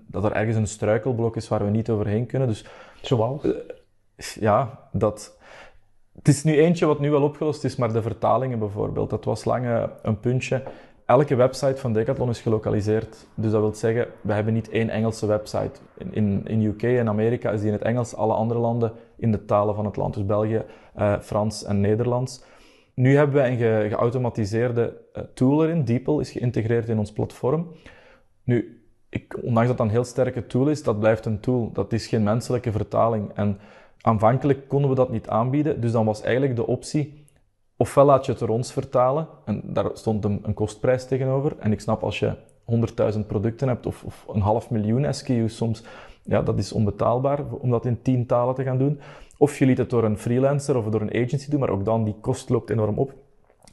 [0.06, 2.48] dat er ergens een struikelblok is waar we niet overheen kunnen.
[2.48, 2.64] Dus,
[3.02, 3.44] Zoals?
[3.44, 3.54] Uh,
[4.40, 5.38] ja, dat...
[6.16, 9.44] Het is nu eentje wat nu wel opgelost is, maar de vertalingen bijvoorbeeld, dat was
[9.44, 10.62] lang uh, een puntje.
[11.06, 13.26] Elke website van Decathlon is gelokaliseerd.
[13.34, 15.80] Dus dat wil zeggen, we hebben niet één Engelse website.
[15.98, 19.32] In, in, in UK en Amerika is die in het Engels, alle andere landen in
[19.32, 20.14] de talen van het land.
[20.14, 20.62] Dus België,
[20.98, 22.44] uh, Frans en Nederlands.
[22.94, 25.84] Nu hebben we een ge geautomatiseerde uh, tool erin.
[25.84, 27.68] DeepL is geïntegreerd in ons platform.
[28.44, 28.85] Nu,
[29.16, 31.70] ik, ondanks dat dat een heel sterke tool is, dat blijft een tool.
[31.72, 33.30] Dat is geen menselijke vertaling.
[33.34, 33.58] En
[34.00, 37.24] aanvankelijk konden we dat niet aanbieden, dus dan was eigenlijk de optie,
[37.76, 41.56] ofwel laat je het door ons vertalen, en daar stond een, een kostprijs tegenover.
[41.58, 42.34] En ik snap als je
[43.14, 45.82] 100.000 producten hebt, of, of, een half miljoen SKU's soms,
[46.22, 49.00] ja, dat is onbetaalbaar om dat in tien talen te gaan doen.
[49.38, 52.04] Of je liet het door een freelancer of door een agency doen, maar ook dan,
[52.04, 53.12] die kost loopt enorm op.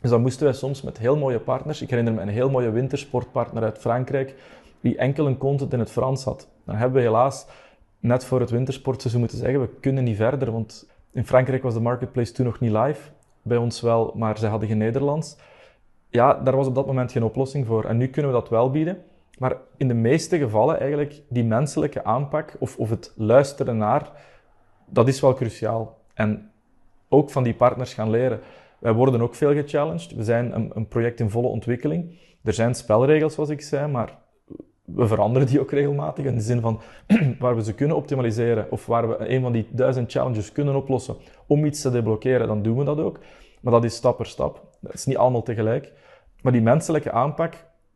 [0.01, 2.71] Dus dan moesten wij soms met heel mooie partners, ik herinner me een heel mooie
[2.71, 4.35] wintersportpartner uit Frankrijk,
[4.83, 6.49] die enkel een content in het Frans had.
[6.65, 7.47] Dan hebben we helaas
[7.99, 11.79] net voor het wintersportseizoen moeten zeggen, we kunnen niet verder, want in Frankrijk was de
[11.79, 13.09] marketplace toen nog niet live.
[13.41, 15.37] Bij ons wel, maar zij hadden geen Nederlands.
[16.09, 17.85] Ja, daar was op dat moment geen oplossing voor.
[17.85, 19.03] En nu kunnen we dat wel bieden.
[19.37, 24.11] Maar in de meeste gevallen eigenlijk die menselijke aanpak of, of het luisteren naar,
[24.85, 25.97] dat is wel cruciaal.
[26.13, 26.51] En
[27.09, 28.39] ook van die partners gaan leren.
[28.79, 30.15] Wij worden ook veel gechallenged.
[30.15, 32.19] We zijn een, een project in volle ontwikkeling.
[32.43, 34.17] Er zijn spelregels, zoals ik zei, maar
[34.85, 36.81] we veranderen die ook regelmatig in de zin van
[37.39, 41.15] waar we ze kunnen optimaliseren of waar we een van die duizend challenges kunnen oplossen
[41.47, 43.19] om iets te deblokkeren, dan doen we dat ook.
[43.61, 44.61] Maar dat is stap per stap.
[44.79, 45.91] Dat is niet allemaal tegelijk.
[46.41, 47.53] Maar die menselijke aanpak,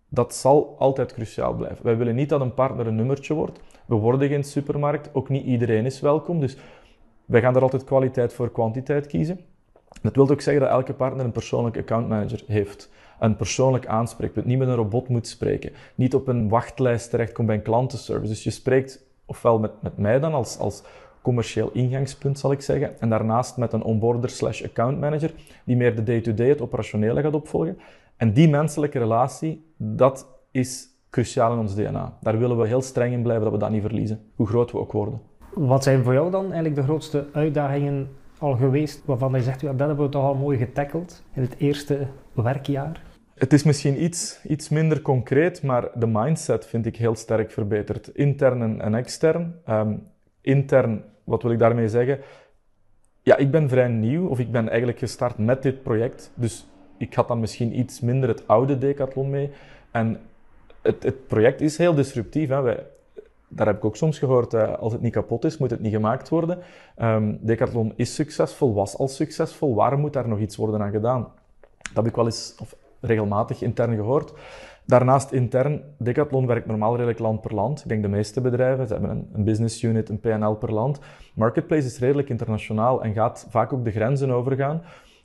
[0.09, 1.85] dat zal altijd cruciaal blijven.
[1.85, 3.59] Wij willen niet dat een partner een nummertje wordt.
[3.85, 5.09] We worden geen supermarkt.
[5.13, 6.39] Ook niet iedereen is welkom.
[6.39, 6.57] Dus
[7.25, 9.39] wij gaan er altijd kwaliteit voor kwantiteit kiezen.
[10.01, 14.57] Dat wil ook zeggen dat elke partner een persoonlijke accountmanager heeft een persoonlijk aanspreekpunt, niet
[14.57, 18.31] met een robot moet spreken, niet op een wachtlijst terechtkomt bij een klantenservice.
[18.31, 20.83] Dus je spreekt ofwel met, met mij dan als, als
[21.21, 25.31] commercieel ingangspunt, zal ik zeggen, en daarnaast met een onboarder slash account manager,
[25.63, 27.79] die meer de day-to-day, het operationele gaat opvolgen.
[28.17, 32.17] En die menselijke relatie, dat is cruciaal in ons DNA.
[32.21, 34.77] Daar willen we heel streng in blijven, dat we dat niet verliezen, hoe groot we
[34.77, 35.21] ook worden.
[35.53, 39.73] Wat zijn voor jou dan eigenlijk de grootste uitdagingen al geweest, waarvan je zegt, ja,
[39.73, 43.01] dat hebben we toch al mooi getackeld in het eerste werkjaar?
[43.37, 48.07] Het is misschien iets, iets minder concreet, maar de mindset vind ik heel sterk verbeterd.
[48.07, 49.55] Intern en, extern.
[49.69, 50.07] Um,
[50.41, 52.19] intern, wat wil ik daarmee zeggen?
[53.21, 56.31] Ja, ik ben vrij nieuw, of ik ben eigenlijk gestart met dit project.
[56.33, 59.49] Dus ik had dan misschien iets minder het oude Decathlon mee.
[59.91, 60.19] En
[60.81, 62.49] het, het project is heel disruptief.
[62.49, 62.61] Hè.
[62.61, 62.85] Wij,
[63.47, 65.93] daar heb ik ook soms gehoord, uh, als het niet kapot is, moet het niet
[65.93, 66.59] gemaakt worden.
[67.01, 69.75] Um, Decathlon is succesvol, was al succesvol.
[69.75, 71.27] Waarom moet daar nog iets worden aan gedaan?
[71.81, 72.75] Dat heb ik wel eens, of
[73.07, 74.33] regelmatig intern gehoord.
[74.85, 77.79] Daarnaast intern, Decathlon werkt normaal redelijk land per land.
[77.79, 80.99] Ik denk de meeste bedrijven, ze hebben een, business unit, een PNL per land.
[81.33, 84.81] Marketplace is redelijk internationaal en gaat vaak ook de grenzen overgaan.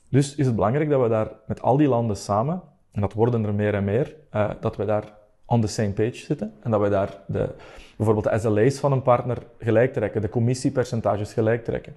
[0.08, 3.44] Dus is het belangrijk dat we daar met al die landen samen, en dat worden
[3.44, 5.04] er meer en meer, uh, dat we daar
[5.46, 7.48] on the same page zitten en dat we daar de,
[7.96, 11.94] bijvoorbeeld de SLA's van een partner gelijk trekken, de commissiepercentages gelijk trekken.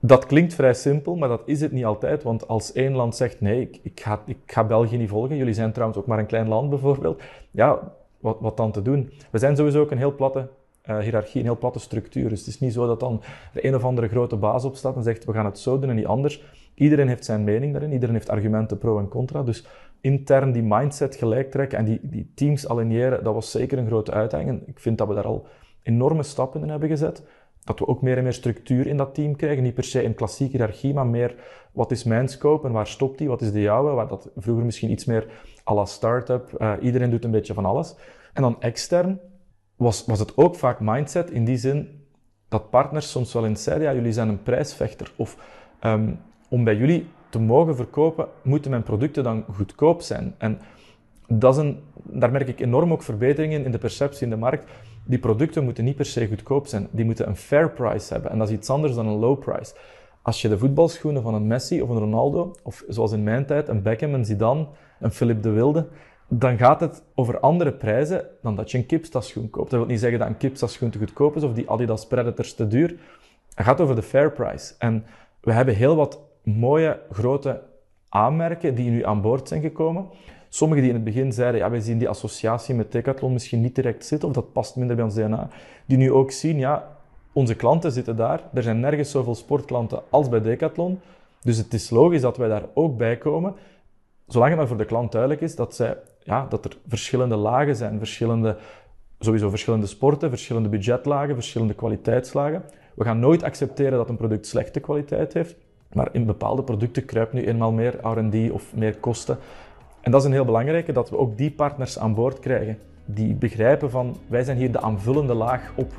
[0.00, 2.22] Dat klinkt vrij simpel, maar dat is het niet altijd.
[2.22, 5.54] Want als één land zegt, nee, ik, ik, ga, ik ga België niet volgen, jullie
[5.54, 9.12] zijn trouwens ook maar een klein land bijvoorbeeld, ja, wat, wat dan te doen?
[9.30, 10.48] We zijn sowieso ook een heel platte
[10.90, 12.28] uh, hiërarchie, een heel platte structuur.
[12.28, 15.02] Dus het is niet zo dat dan de een of andere grote baas opstaat en
[15.02, 16.44] zegt, we gaan het zo doen en niet anders.
[16.74, 19.42] Iedereen heeft zijn mening daarin, iedereen heeft argumenten pro en contra.
[19.42, 19.66] Dus
[20.00, 24.12] intern die mindset gelijk trekken en die, die teams aligneren, dat was zeker een grote
[24.12, 24.62] uitdaging.
[24.66, 25.46] ik vind dat we daar al
[25.82, 27.22] enorme stappen in hebben gezet
[27.66, 29.62] dat we ook meer en meer structuur in dat team krijgen.
[29.62, 31.34] Niet per se een klassieke hiërarchie, maar meer
[31.72, 33.28] wat is mijn scope en waar stopt die?
[33.28, 34.06] Wat is de jouwe?
[34.06, 35.26] Dat vroeger misschien iets meer
[35.70, 36.56] à la start-up.
[36.58, 37.94] Uh, iedereen doet een beetje van alles.
[38.32, 39.20] En dan extern
[39.76, 42.04] was, was het ook vaak mindset in die zin
[42.48, 45.12] dat partners soms wel eens zeiden, ja, jullie zijn een prijsvechter.
[45.16, 45.36] Of
[45.84, 50.34] um, om bij jullie te mogen verkopen, moeten mijn producten dan goedkoop zijn.
[50.38, 50.58] En
[51.28, 54.70] dat is een, daar merk ik enorm ook verbeteringen in de perceptie in de markt
[55.06, 56.88] die producten moeten niet per se goedkoop zijn.
[56.90, 58.30] Die moeten een fair price hebben.
[58.30, 59.74] En dat is iets anders dan een low price.
[60.22, 63.68] Als je de voetbalschoenen van een Messi of een Ronaldo, of zoals in mijn tijd
[63.68, 64.66] een Beckham, een Zidane,
[65.00, 65.86] een Philip de Wilde,
[66.28, 69.70] dan gaat het over andere prijzen dan dat je een Kipsta-schoen koopt.
[69.70, 72.66] Dat wil niet zeggen dat een Kipsta-schoen te goedkoop is of die Adidas Predators te
[72.66, 72.96] duur.
[73.54, 74.74] Het gaat over de fair price.
[74.78, 75.04] En
[75.40, 77.62] we hebben heel wat mooie, grote
[78.08, 80.06] aanmerken die nu aan boord zijn gekomen.
[80.56, 83.74] Sommigen die in het begin zeiden, ja, wij zien die associatie met Decathlon misschien niet
[83.74, 85.48] direct zitten, of dat past minder bij ons DNA.
[85.86, 86.96] Die nu ook zien, ja,
[87.32, 88.42] onze klanten zitten daar.
[88.54, 91.00] Er zijn nergens zoveel sportklanten als bij Decathlon.
[91.40, 93.54] Dus het is logisch dat wij daar ook bij komen.
[94.26, 97.76] Zolang het maar voor de klant duidelijk is dat, zij, ja, dat er verschillende lagen
[97.76, 98.56] zijn, verschillende,
[99.18, 102.62] sowieso verschillende sporten, verschillende budgetlagen, verschillende kwaliteitslagen.
[102.94, 105.56] We gaan nooit accepteren dat een product slechte kwaliteit heeft,
[105.92, 109.38] maar in bepaalde producten kruipt nu eenmaal meer R&D of meer kosten.
[110.06, 113.34] En dat is een heel belangrijke, dat we ook die partners aan boord krijgen, die
[113.34, 115.92] begrijpen van wij zijn hier de aanvullende laag op.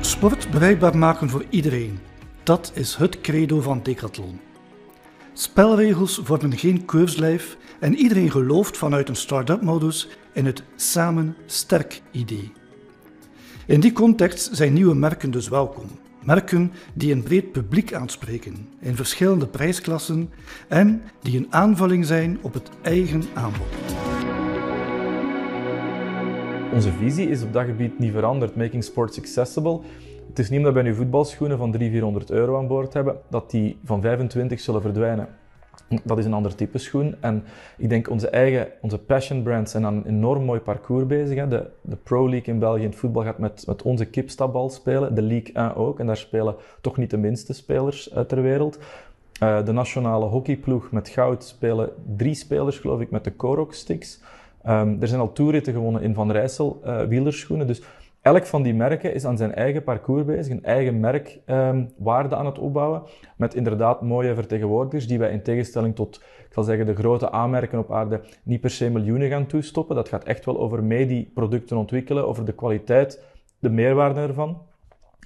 [0.00, 1.98] Sport bereikbaar maken voor iedereen.
[2.42, 4.40] Dat is het credo van Decathlon.
[5.32, 12.02] Spelregels vormen geen keurslijf en iedereen gelooft vanuit een start-up modus in het samen sterk
[12.10, 12.52] idee.
[13.66, 16.03] In die context zijn nieuwe merken dus welkom.
[16.24, 20.30] Merken die een breed publiek aanspreken in verschillende prijsklassen
[20.68, 23.66] en die een aanvulling zijn op het eigen aanbod.
[26.72, 28.56] Onze visie is op dat gebied niet veranderd.
[28.56, 29.80] Making sports accessible.
[30.28, 33.50] Het is niet omdat wij nu voetbalschoenen van 300, 400 euro aan boord hebben, dat
[33.50, 35.28] die van 25 zullen verdwijnen.
[36.04, 37.14] Dat is een ander type schoen.
[37.20, 37.44] En
[37.76, 41.36] ik denk onze eigen, onze passion brands zijn aan een enorm mooi parcours bezig.
[41.36, 41.48] Hè.
[41.48, 45.14] De, de Pro League in België in het voetbal gaat met, met onze kipstabal spelen.
[45.14, 46.00] De League 1 ook.
[46.00, 48.78] En daar spelen toch niet de minste spelers ter wereld.
[49.42, 54.20] Uh, de nationale hockeyploeg met goud spelen drie spelers, geloof ik, met de Korok sticks.
[54.66, 57.66] Um, er zijn al toeritten gewonnen in Van Rijssel uh, wielerschoenen.
[57.66, 57.82] Dus
[58.24, 62.46] elk van die merken is aan zijn eigen parcours bezig, een eigen merkwaarde um, aan
[62.46, 63.02] het opbouwen,
[63.36, 67.78] met inderdaad mooie vertegenwoordigers die wij in tegenstelling tot, ik zal zeggen, de grote aanmerken
[67.78, 69.96] op aarde niet per se miljoenen gaan toestoppen.
[69.96, 73.22] Dat gaat echt wel over mee die producten ontwikkelen, over de kwaliteit,
[73.58, 74.62] de meerwaarde ervan.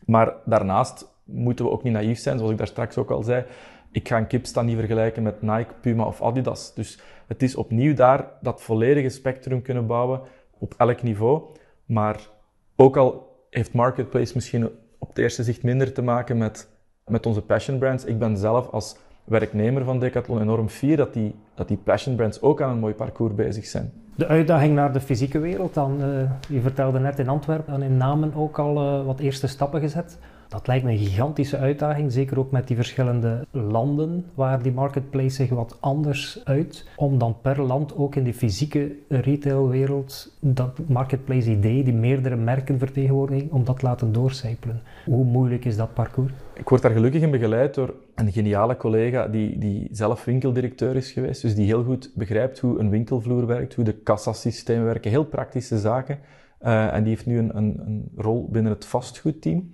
[0.06, 3.44] Maar daarnaast moeten we ook niet naïef zijn, zoals ik daar straks ook al zei.
[3.92, 6.74] Ik ga een kipsta niet vergelijken met Nike, Puma of Adidas.
[6.74, 10.20] Dus het is opnieuw daar dat volledige spectrum kunnen bouwen
[10.58, 11.42] op elk niveau.
[11.84, 12.36] Maar
[12.80, 16.68] ook al heeft Marketplace misschien op het eerste zicht minder te maken met,
[17.06, 18.04] met onze passion brands.
[18.04, 22.42] Ik ben zelf als werknemer van Decathlon enorm fier dat die, dat die passion brands
[22.42, 23.92] ook aan een mooi parcours bezig zijn.
[24.14, 27.96] De uitdaging naar de fysieke wereld dan, uh, je vertelde net in Antwerpen en in
[27.96, 30.18] Namen ook al uh, wat eerste stappen gezet.
[30.48, 35.34] Dat lijkt me een gigantische uitdaging, zeker ook met die verschillende landen waar die marketplace
[35.34, 41.50] zich wat anders uit, om dan per land ook in die fysieke retailwereld dat marketplace
[41.50, 44.82] idee, die meerdere merken vertegenwoordiging, om dat te laten doorcijpelen.
[45.04, 46.32] Hoe moeilijk is dat parcours?
[46.54, 51.12] Ik word daar gelukkig in begeleid door een geniale collega die, die zelf winkeldirecteur is
[51.12, 55.24] geweest, dus die heel goed begrijpt hoe een winkelvloer werkt, hoe de kassasystemen werken, heel
[55.24, 56.18] praktische zaken.
[56.62, 59.72] Uh, en die heeft nu een, een, een rol binnen het vastgoedteam.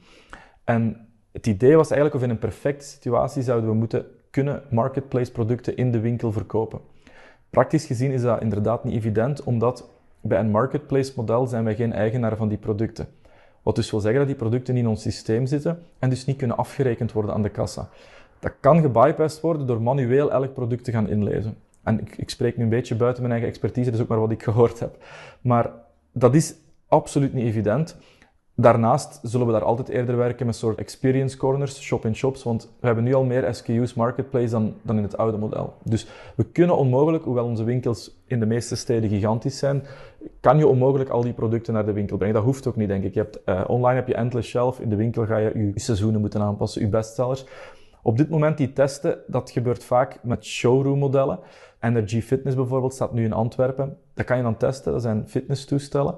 [0.64, 5.32] En het idee was eigenlijk of in een perfecte situatie zouden we moeten kunnen marketplace
[5.32, 6.80] producten in de winkel verkopen.
[7.50, 9.88] Praktisch gezien is dat inderdaad niet evident, omdat
[10.20, 13.08] bij een marketplace model zijn wij geen eigenaar van die producten.
[13.62, 16.56] Wat dus wil zeggen dat die producten in ons systeem zitten en dus niet kunnen
[16.56, 17.88] afgerekend worden aan de kassa.
[18.38, 21.56] Dat kan gebypassed worden door manueel elk product te gaan inlezen.
[21.82, 24.30] En ik, ik spreek nu een beetje buiten mijn eigen expertise, dus ook maar wat
[24.30, 25.04] ik gehoord heb.
[25.40, 25.70] Maar
[26.12, 26.54] dat is
[26.88, 27.96] absoluut niet evident.
[28.56, 33.04] Daarnaast zullen we daar altijd eerder werken met soort experience corners, shop-in-shops, want we hebben
[33.04, 35.74] nu al meer SKU's marketplace dan, dan in het oude model.
[35.82, 39.82] Dus we kunnen onmogelijk, hoewel onze winkels in de meeste steden gigantisch zijn,
[40.40, 42.34] kan je onmogelijk al die producten naar de winkel brengen.
[42.34, 43.14] Dat hoeft ook niet, denk ik.
[43.14, 46.20] Je hebt, uh, online heb je endless shelf, in de winkel ga je je seizoenen
[46.20, 47.46] moeten aanpassen, je bestsellers.
[48.02, 51.38] Op dit moment die testen, dat gebeurt vaak met showroom modellen.
[51.80, 53.96] Energy Fitness bijvoorbeeld staat nu in Antwerpen.
[54.14, 56.14] Dat kan je dan testen, dat zijn fitnesstoestellen.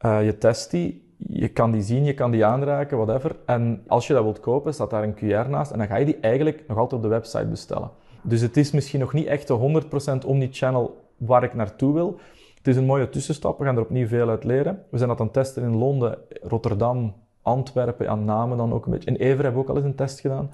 [0.00, 3.36] Uh, je test die, je kan die zien, je kan die aanraken, whatever.
[3.46, 6.04] En als je dat wilt kopen, staat daar een QR naast en dan ga je
[6.04, 7.90] die eigenlijk nog altijd op de website bestellen.
[8.22, 9.82] Dus het is misschien nog niet echt de
[10.22, 12.20] 100% omnichannel waar ik naartoe wil.
[12.56, 14.82] Het is een mooie tussenstap, we gaan er opnieuw veel uit leren.
[14.90, 18.92] We zijn dat aan het testen in Londen, Rotterdam, Antwerpen, aan Namen dan ook een
[18.92, 19.10] beetje.
[19.10, 20.50] In Ever hebben we ook al eens een test gedaan.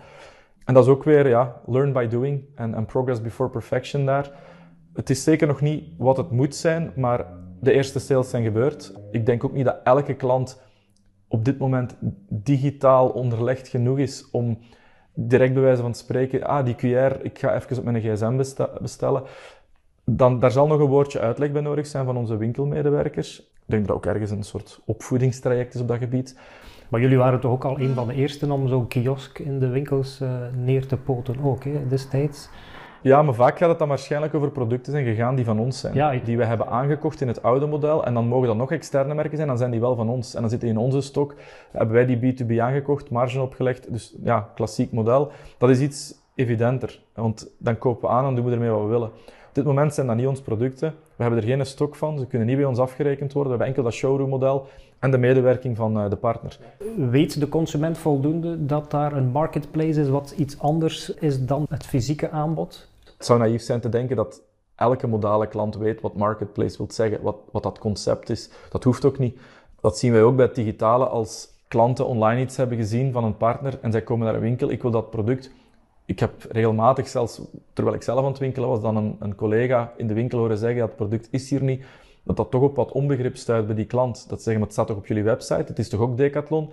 [0.65, 4.31] En dat is ook weer, ja, learn by doing en progress before perfection daar.
[4.95, 7.27] Het is zeker nog niet wat het moet zijn, maar
[7.63, 8.93] de eerste sales zijn gebeurd.
[9.11, 10.63] Ik denk ook niet dat elke klant
[11.29, 11.97] op dit moment
[12.29, 14.59] digitaal onderlegd genoeg is om
[15.15, 18.37] direct bij wijze van spreken, ah, die QR, ik ga even op mijn gsm
[18.81, 19.23] bestellen.
[20.05, 23.39] Dan, daar zal nog een woordje uitleg bij nodig zijn van onze winkelmedewerkers.
[23.41, 26.39] Ik denk dat ook ergens een soort opvoedingstraject is op dat gebied.
[26.89, 29.69] Maar jullie waren toch ook al een van de eersten om zo'n kiosk in de
[29.69, 32.49] winkels uh, neer te poten ook, hè, destijds?
[33.03, 36.23] Ja, maar vaak gaat het dan waarschijnlijk over producten zijn gegaan die van ons zijn.
[36.25, 38.05] Die we hebben aangekocht in het oude model.
[38.05, 40.35] En dan mogen dat nog externe merken zijn, dan zijn die wel van ons.
[40.35, 41.35] En dan zitten in onze stok,
[41.71, 43.93] hebben wij die B2B aangekocht, marge opgelegd.
[43.93, 45.31] Dus ja, klassiek model.
[45.59, 47.01] Dat is iets evidenter.
[47.15, 49.09] Want dan kopen we aan en doen we ermee wat we willen.
[49.49, 50.95] Op dit moment zijn dat niet onze producten.
[51.17, 52.19] We hebben er geen stok van.
[52.19, 53.53] Ze kunnen niet bij ons afgerekend worden.
[53.53, 54.67] We hebben enkel dat showroom-model
[54.99, 56.59] en de medewerking van eh, de partner.
[56.97, 61.87] Weet de consument voldoende dat daar een marketplace is wat iets anders is dan het
[61.87, 62.91] fysieke aanbod?
[63.23, 64.43] Het zou naïef zijn te denken dat
[64.75, 68.51] elke modale klant weet wat marketplace wil zeggen, wat, wat dat concept is.
[68.71, 69.39] Dat hoeft ook niet.
[69.81, 73.37] Dat zien wij ook bij het digitale als klanten online iets hebben gezien van een
[73.37, 75.51] partner en zij komen naar een winkel, ik wil dat product.
[76.05, 77.41] Ik heb regelmatig zelfs,
[77.73, 80.59] terwijl ik zelf aan het winkelen was, dan een, een collega in de winkel horen
[80.59, 81.85] zeggen, dat product is hier niet.
[82.23, 84.29] Dat dat toch op wat onbegrip stuit bij die klant.
[84.29, 86.71] Dat zeggen, maar het staat toch op jullie website, het is toch ook Decathlon?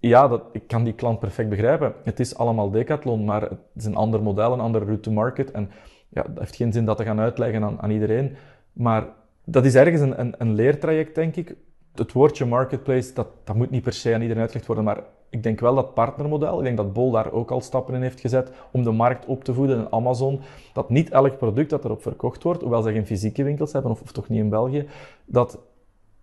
[0.00, 1.94] Ja, dat, ik kan die klant perfect begrijpen.
[2.04, 5.50] Het is allemaal Decathlon, maar het is een ander model, een andere route to market.
[5.50, 5.70] En
[6.08, 8.36] ja, dat heeft geen zin dat te gaan uitleggen aan, aan iedereen.
[8.72, 9.08] Maar
[9.44, 11.56] dat is ergens een, een, een, leertraject, denk ik.
[11.94, 15.42] Het woordje marketplace, dat, dat moet niet per se aan iedereen uitgelegd worden, maar ik
[15.42, 18.52] denk wel dat partnermodel, ik denk dat Bol daar ook al stappen in heeft gezet
[18.72, 20.40] om de markt op te voeden en Amazon,
[20.72, 24.00] dat niet elk product dat erop verkocht wordt, hoewel ze geen fysieke winkels hebben, of,
[24.00, 24.88] of toch niet in België,
[25.24, 25.58] dat,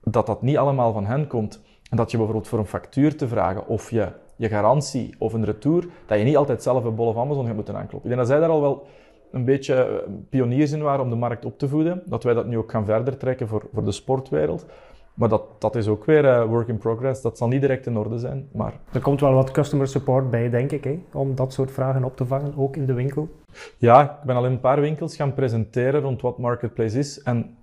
[0.04, 1.62] dat dat niet allemaal van hen komt.
[1.90, 5.46] En dat je bijvoorbeeld voor een factuur te vragen of je, je garantie of een
[5.46, 8.10] retour, dat je niet altijd zelf bij Bol of Amazon gaat moeten aankloppen.
[8.10, 8.86] Ik denk dat zij daar al wel
[9.32, 12.02] een beetje eh, pioniers in waren om de markt op te voeden.
[12.06, 14.66] Dat wij dat nu ook gaan verder trekken voor, voor de sportwereld.
[15.14, 17.22] Maar dat, dat is ook weer uh, work in progress.
[17.22, 18.48] Dat zal niet direct in orde zijn.
[18.52, 18.74] Maar...
[18.92, 21.00] Er komt wel wat customer support bij, denk ik, hè?
[21.14, 23.30] om dat soort vragen op te vangen, ook in de winkel.
[23.78, 27.22] Ja, ik ben al in een paar winkels gaan presenteren rond wat Marketplace is.
[27.22, 27.58] En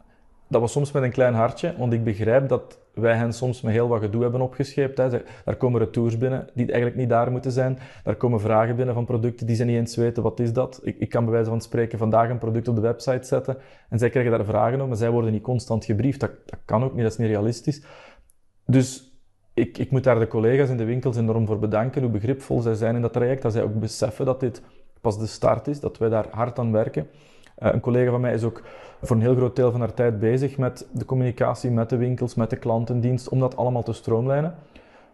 [0.55, 3.73] dat was soms met een klein hartje, want ik begrijp dat wij hen soms met
[3.73, 4.99] heel wat gedoe hebben opgescheept.
[4.99, 5.09] Hè.
[5.45, 7.79] Daar komen retours binnen die eigenlijk niet daar moeten zijn.
[8.05, 10.23] Daar komen vragen binnen van producten die ze niet eens weten.
[10.23, 10.81] Wat is dat?
[10.83, 13.57] Ik, ik kan bij wijze van spreken vandaag een product op de website zetten
[13.88, 16.21] en zij krijgen daar vragen om, maar zij worden niet constant gebriefd.
[16.21, 17.83] Dat, dat kan ook niet, dat is niet realistisch.
[18.67, 19.19] Dus
[19.55, 22.75] ik, ik moet daar de collega's in de winkels enorm voor bedanken, hoe begripvol zij
[22.75, 24.62] zijn in dat traject, dat zij ook beseffen dat dit
[25.01, 27.07] pas de start is, dat wij daar hard aan werken.
[27.59, 28.62] Uh, een collega van mij is ook
[29.03, 32.35] voor een heel groot deel van haar tijd bezig met de communicatie met de winkels,
[32.35, 34.55] met de klantendienst, om dat allemaal te stroomlijnen.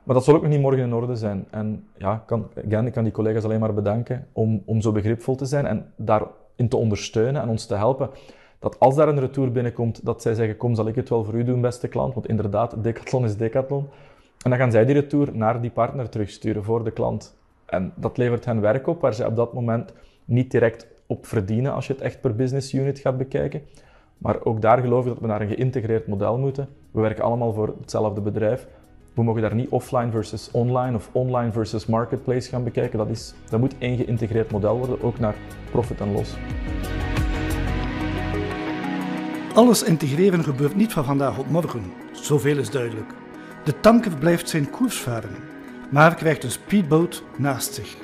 [0.03, 1.47] Maar dat zal ook nog niet morgen in orde zijn.
[1.51, 5.45] En ja, kan, ik kan die collega's alleen maar bedanken om, om zo begripvol te
[5.45, 8.11] zijn en daarin te ondersteunen en ons te helpen.
[8.59, 11.35] Dat als daar een retour binnenkomt, dat zij zeggen, kom, zal ik het wel voor
[11.35, 12.15] u doen, beste klant.
[12.15, 13.89] Want inderdaad, Decathlon is Decathlon.
[14.45, 17.39] En dan gaan zij die retour naar die partner terugsturen voor de klant.
[17.67, 19.93] En dat levert hen werk op, waar zij op dat moment
[20.25, 23.63] niet direct op verdienen als je het echt per business unit gaat bekijken.
[24.19, 26.69] Maar ook daar geloof ik dat we naar een geïntegreerd model moeten.
[26.91, 28.67] We werken allemaal voor hetzelfde bedrijf.
[29.15, 32.99] We mogen daar niet offline versus online of online versus marketplace gaan bekijken.
[32.99, 35.35] Dat, is, dat moet één geïntegreerd model worden, ook naar
[35.71, 36.37] profit en loss.
[39.55, 41.83] Alles integreren gebeurt niet van vandaag op morgen.
[42.13, 43.13] Zoveel is duidelijk.
[43.65, 45.37] De tanker blijft zijn koers varen,
[45.91, 47.97] maar krijgt een speedboot naast zich.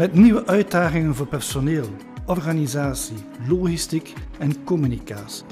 [0.00, 1.84] Met nieuwe uitdagingen voor personeel,
[2.26, 3.16] organisatie,
[3.48, 5.44] logistiek en communicatie.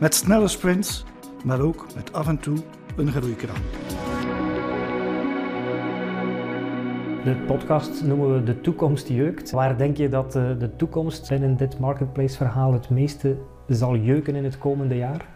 [0.00, 1.04] Met snelle sprints,
[1.44, 2.56] maar ook met af en toe
[2.96, 3.62] een groeikraan.
[7.24, 9.50] De podcast noemen we De Toekomst Jeukt.
[9.50, 13.36] Waar denk je dat eh, de toekomst in dit marketplace verhaal het meeste
[13.68, 15.28] zal jeuken in het komende jaar?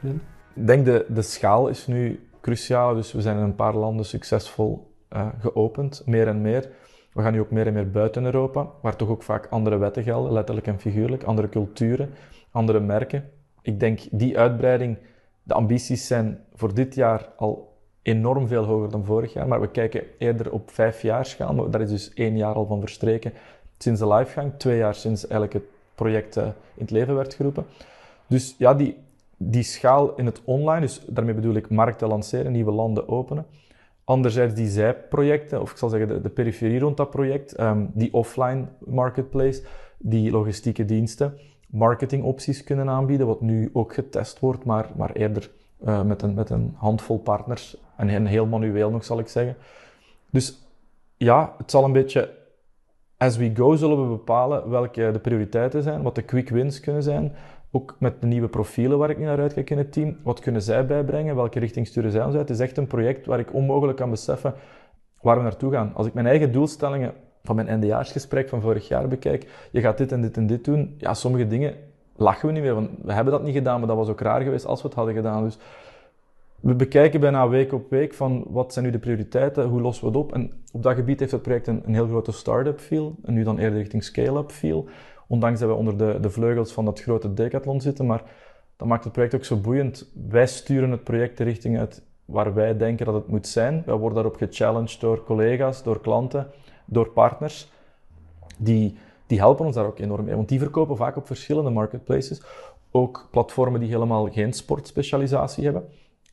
[0.54, 2.94] Ik denk de, de schaal is nu cruciaal.
[2.94, 6.68] Dus we zijn in een paar landen succesvol uh, geopend, meer en meer.
[7.12, 10.02] We gaan nu ook meer en meer buiten Europa, waar toch ook vaak andere wetten
[10.02, 12.10] gelden, letterlijk en figuurlijk, andere culturen,
[12.50, 13.30] andere merken.
[13.62, 14.98] Ik denk die uitbreiding,
[15.42, 17.70] de ambities zijn voor dit jaar al
[18.02, 21.70] enorm veel hoger dan vorig jaar, maar we kijken eerder op vijf jaar schaal, maar
[21.70, 23.32] daar is dus één jaar al van verstreken
[23.78, 25.62] sinds de livegang, twee jaar sinds eigenlijk het
[25.94, 27.66] project uh, in het leven werd geroepen.
[28.26, 28.96] Dus ja, die,
[29.36, 33.46] die schaal in het online, dus daarmee bedoel ik markten lanceren, nieuwe landen openen,
[34.10, 38.64] Anderzijds die zijprojecten, of ik zal zeggen de, periferie rond dat project, um, die offline
[38.78, 39.62] marketplace,
[39.98, 45.50] die logistieke diensten, marketingopties kunnen aanbieden, wat nu ook getest wordt, maar, maar eerder
[45.84, 49.56] uh, met, een, met een handvol partners en heel manueel nog, zal ik zeggen.
[50.30, 50.58] Dus
[51.16, 52.30] ja, het zal een beetje
[53.16, 57.02] as we go zullen we bepalen welke de prioriteiten zijn, wat de quick wins kunnen
[57.02, 57.32] zijn,
[57.70, 60.16] ook met de nieuwe profielen waar ik nu naar uitkijk in het team.
[60.22, 61.36] Wat kunnen zij bijbrengen?
[61.36, 62.48] Welke richting sturen zij ons uit?
[62.48, 64.54] Het is echt een project waar ik onmogelijk kan beseffen
[65.20, 65.92] waar we naartoe gaan.
[65.94, 70.12] Als ik mijn eigen doelstellingen van mijn eindejaarsgesprek van vorig jaar bekijk, je gaat dit
[70.12, 70.94] en dit en dit doen.
[70.98, 71.74] Ja, sommige dingen
[72.16, 74.66] lachen we niet meer, we hebben dat niet gedaan, maar dat was ook raar geweest
[74.66, 75.44] als we het hadden gedaan.
[75.44, 75.58] Dus
[76.60, 80.10] we bekijken bijna week op week van wat zijn nu de prioriteiten, hoe lossen we
[80.10, 80.34] het op.
[80.34, 83.42] En op dat gebied heeft het project een, een heel grote start-up feel, en nu
[83.42, 84.88] dan eerder richting scale-up feel.
[85.30, 88.22] Ondanks dat we onder de, de vleugels van dat grote decathlon zitten, maar
[88.76, 90.10] dat maakt het project ook zo boeiend.
[90.28, 93.82] Wij sturen het project de richting uit waar wij denken dat het moet zijn.
[93.86, 96.46] Wij worden daarop gechallenged door collega's, door klanten,
[96.84, 97.72] door partners.
[98.58, 102.42] Die, die helpen ons daar ook enorm mee, want die verkopen vaak op verschillende marketplaces.
[102.90, 105.88] Ook platformen die helemaal geen sportspecialisatie hebben.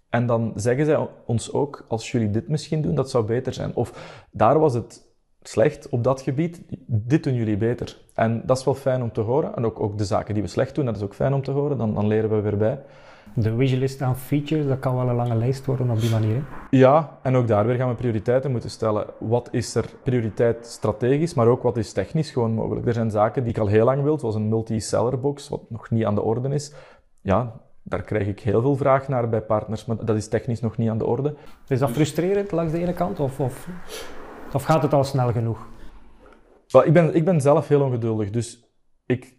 [0.10, 3.76] En dan zeggen zij ons ook, als jullie dit misschien doen, dat zou beter zijn.
[3.76, 5.07] Of daar was het
[5.48, 7.98] slecht op dat gebied, dit doen jullie beter.
[8.14, 9.56] En dat is wel fijn om te horen.
[9.56, 11.52] En ook, ook de zaken die we slecht doen, dat is ook fijn om te
[11.52, 11.78] horen.
[11.78, 12.80] Dan, dan leren we weer bij.
[13.36, 16.44] De wishlist aan features, dat kan wel een lange lijst worden op die manier.
[16.70, 19.06] Ja, en ook daar weer gaan we prioriteiten moeten stellen.
[19.20, 22.88] Wat is er prioriteit strategisch, maar ook wat is technisch gewoon mogelijk.
[22.88, 25.90] Er zijn zaken die ik al heel lang wil, zoals een multi-seller box, wat nog
[25.90, 26.74] niet aan de orde is.
[27.22, 30.78] Ja, daar krijg ik heel veel vraag naar bij partners, maar dat is technisch nog
[30.78, 31.36] niet aan de orde.
[31.68, 33.68] Is dat frustrerend langs de ene kant, of, of,
[34.54, 35.68] of gaat het al snel genoeg?
[36.68, 38.64] Wel, ik, ben, ik ben zelf heel ongeduldig, dus
[39.06, 39.36] ik,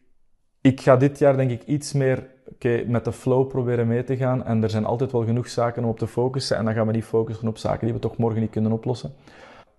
[0.61, 4.17] ik ga dit jaar denk ik iets meer okay, met de flow proberen mee te
[4.17, 4.45] gaan.
[4.45, 6.57] En er zijn altijd wel genoeg zaken om op te focussen.
[6.57, 9.13] En dan gaan we niet focussen op zaken die we toch morgen niet kunnen oplossen.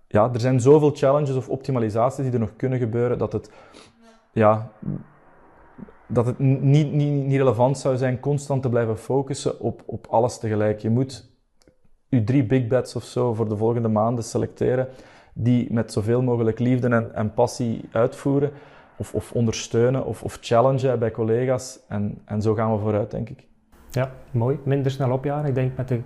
[0.06, 3.50] Ja, er zijn zoveel challenges of optimalisaties die er nog kunnen gebeuren, dat het,
[4.32, 4.70] ja,
[6.06, 10.38] dat het niet, niet, niet relevant zou zijn constant te blijven focussen op, op alles
[10.38, 10.78] tegelijk.
[10.78, 11.30] Je moet
[12.08, 14.88] je drie big bets of zo voor de volgende maanden selecteren,
[15.34, 18.50] die met zoveel mogelijk liefde en, en passie uitvoeren
[18.96, 21.80] of, of ondersteunen of, of challengen bij collega's.
[21.88, 23.46] En, en zo gaan we vooruit, denk ik.
[23.90, 24.58] Ja, mooi.
[24.62, 25.48] Minder snel opjaren.
[25.48, 26.00] Ik denk met de,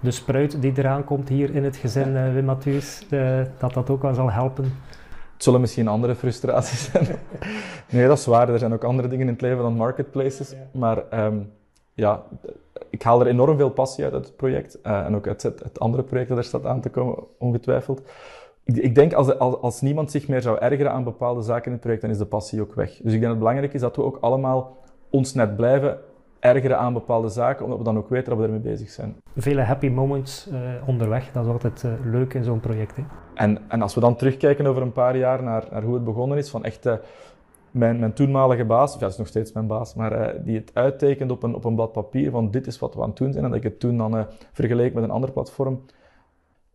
[0.00, 3.90] de spruit die eraan komt hier in het gezin uh, Wim Mathieu's, uh, dat dat
[3.90, 4.64] ook wel zal helpen.
[5.32, 7.06] Het zullen misschien andere frustraties zijn.
[7.90, 8.48] nee, dat is waar.
[8.48, 10.54] Er zijn ook andere dingen in het leven dan marketplaces.
[10.72, 11.52] Maar um,
[11.94, 12.22] ja,
[12.90, 14.78] ik haal er enorm veel passie uit, uit het project.
[14.86, 18.02] Uh, en ook uit het, het andere project dat er staat aan te komen, ongetwijfeld
[18.66, 21.80] ik, denk als, als, als, niemand zich meer zou ergeren aan bepaalde zaken in het
[21.80, 22.88] project, dan is de passie ook weg.
[22.88, 24.76] Dus ik denk dat het belangrijk is dat we ook allemaal
[25.10, 25.98] ons net blijven
[26.40, 29.16] ergeren aan bepaalde zaken, omdat we dan ook weten dat we ermee bezig zijn.
[29.36, 32.96] Vele happy moments uh, onderweg, dat is altijd uh, leuk in zo'n project.
[32.96, 33.02] Hè?
[33.34, 36.38] En, en als we dan terugkijken over een paar jaar naar, naar hoe het begonnen
[36.38, 36.94] is, van echt uh,
[37.70, 40.70] mijn, mijn toenmalige baas, of ja, dat is nog steeds mijn baas, maar die het
[40.74, 43.32] uittekent op een, op een blad papier van dit is wat we aan het doen
[43.32, 45.80] zijn, en dat ik het toen dan vergeleek met een ander platform,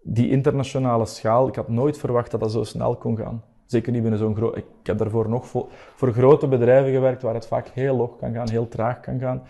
[0.02, 3.43] die internationale schaal, ik had nooit verwacht dat dat zo snel kon gaan.
[3.66, 4.58] Zeker niet binnen zo'n groot...
[4.58, 8.34] Ik heb daarvoor nog voor, voor grote bedrijven gewerkt waar het vaak heel log kan
[8.34, 9.43] gaan, heel traag kan gaan.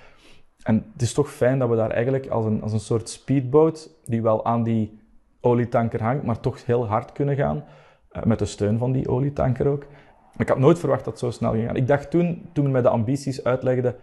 [0.63, 3.89] En het is toch fijn dat we daar eigenlijk als een, als een soort speedboot,
[4.05, 4.99] die wel aan die
[5.39, 7.63] olietanker hangt, maar toch heel hard kunnen gaan,
[8.11, 9.85] uh, met de steun van die olietanker ook.
[10.31, 11.75] Maar ik had nooit verwacht dat het zo snel ging gaan.
[11.75, 13.95] Ik dacht toen, toen men mij de ambities uitlegde,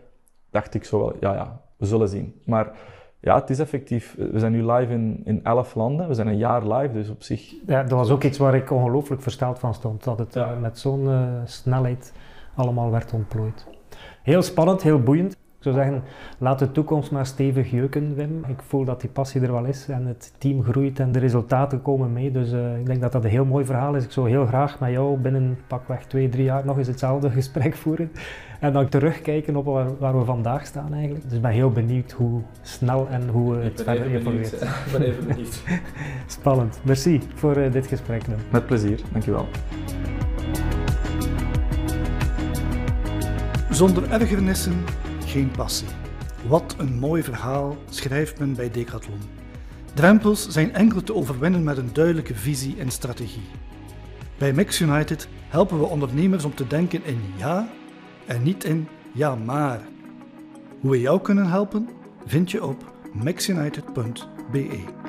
[0.50, 2.40] dacht ik zo wel, ja, ja, we zullen zien.
[2.44, 2.72] Maar
[3.20, 4.14] ja, het is effectief.
[4.18, 6.08] We zijn nu live in, in elf landen.
[6.08, 7.54] We zijn een jaar live, dus op zich...
[7.66, 10.04] Ja, dat was ook iets waar ik ongelooflijk versteld van stond.
[10.04, 10.52] Dat het ja.
[10.52, 12.12] uh, met zo'n uh, snelheid
[12.54, 13.66] allemaal werd ontplooid.
[14.22, 15.36] Heel spannend, heel boeiend.
[15.58, 16.02] Ik zou zeggen,
[16.38, 18.44] laat de toekomst maar stevig jeuken, Wim.
[18.48, 21.82] Ik voel dat die passie er wel is en het team groeit en de resultaten
[21.82, 22.30] komen mee.
[22.30, 24.04] Dus uh, ik denk dat dat een heel mooi verhaal is.
[24.04, 27.74] Ik zou heel graag met jou binnen pakweg twee, drie jaar nog eens hetzelfde gesprek
[27.74, 28.12] voeren.
[28.60, 31.24] En dan terugkijken op waar, waar, we vandaag staan eigenlijk.
[31.24, 34.52] Dus ik ben heel benieuwd hoe snel en hoe het verder evolueert.
[34.62, 35.62] Ik ben even benieuwd.
[36.26, 36.80] Spannend.
[36.82, 38.26] Merci voor uh, dit gesprek.
[38.26, 38.38] Dan.
[38.50, 39.46] Met plezier, dankjewel.
[43.70, 44.84] Zonder ergernissen
[45.28, 45.88] geen passie.
[46.46, 49.20] Wat een mooi verhaal schrijft men bij Decathlon.
[49.94, 53.48] Drempels zijn enkel te overwinnen met een duidelijke visie en strategie.
[54.38, 57.68] Bij Max United helpen we ondernemers om te denken in ja
[58.26, 59.80] en niet in ja maar.
[60.80, 61.88] Hoe we jou kunnen helpen,
[62.26, 65.07] vind je op maxunited.be.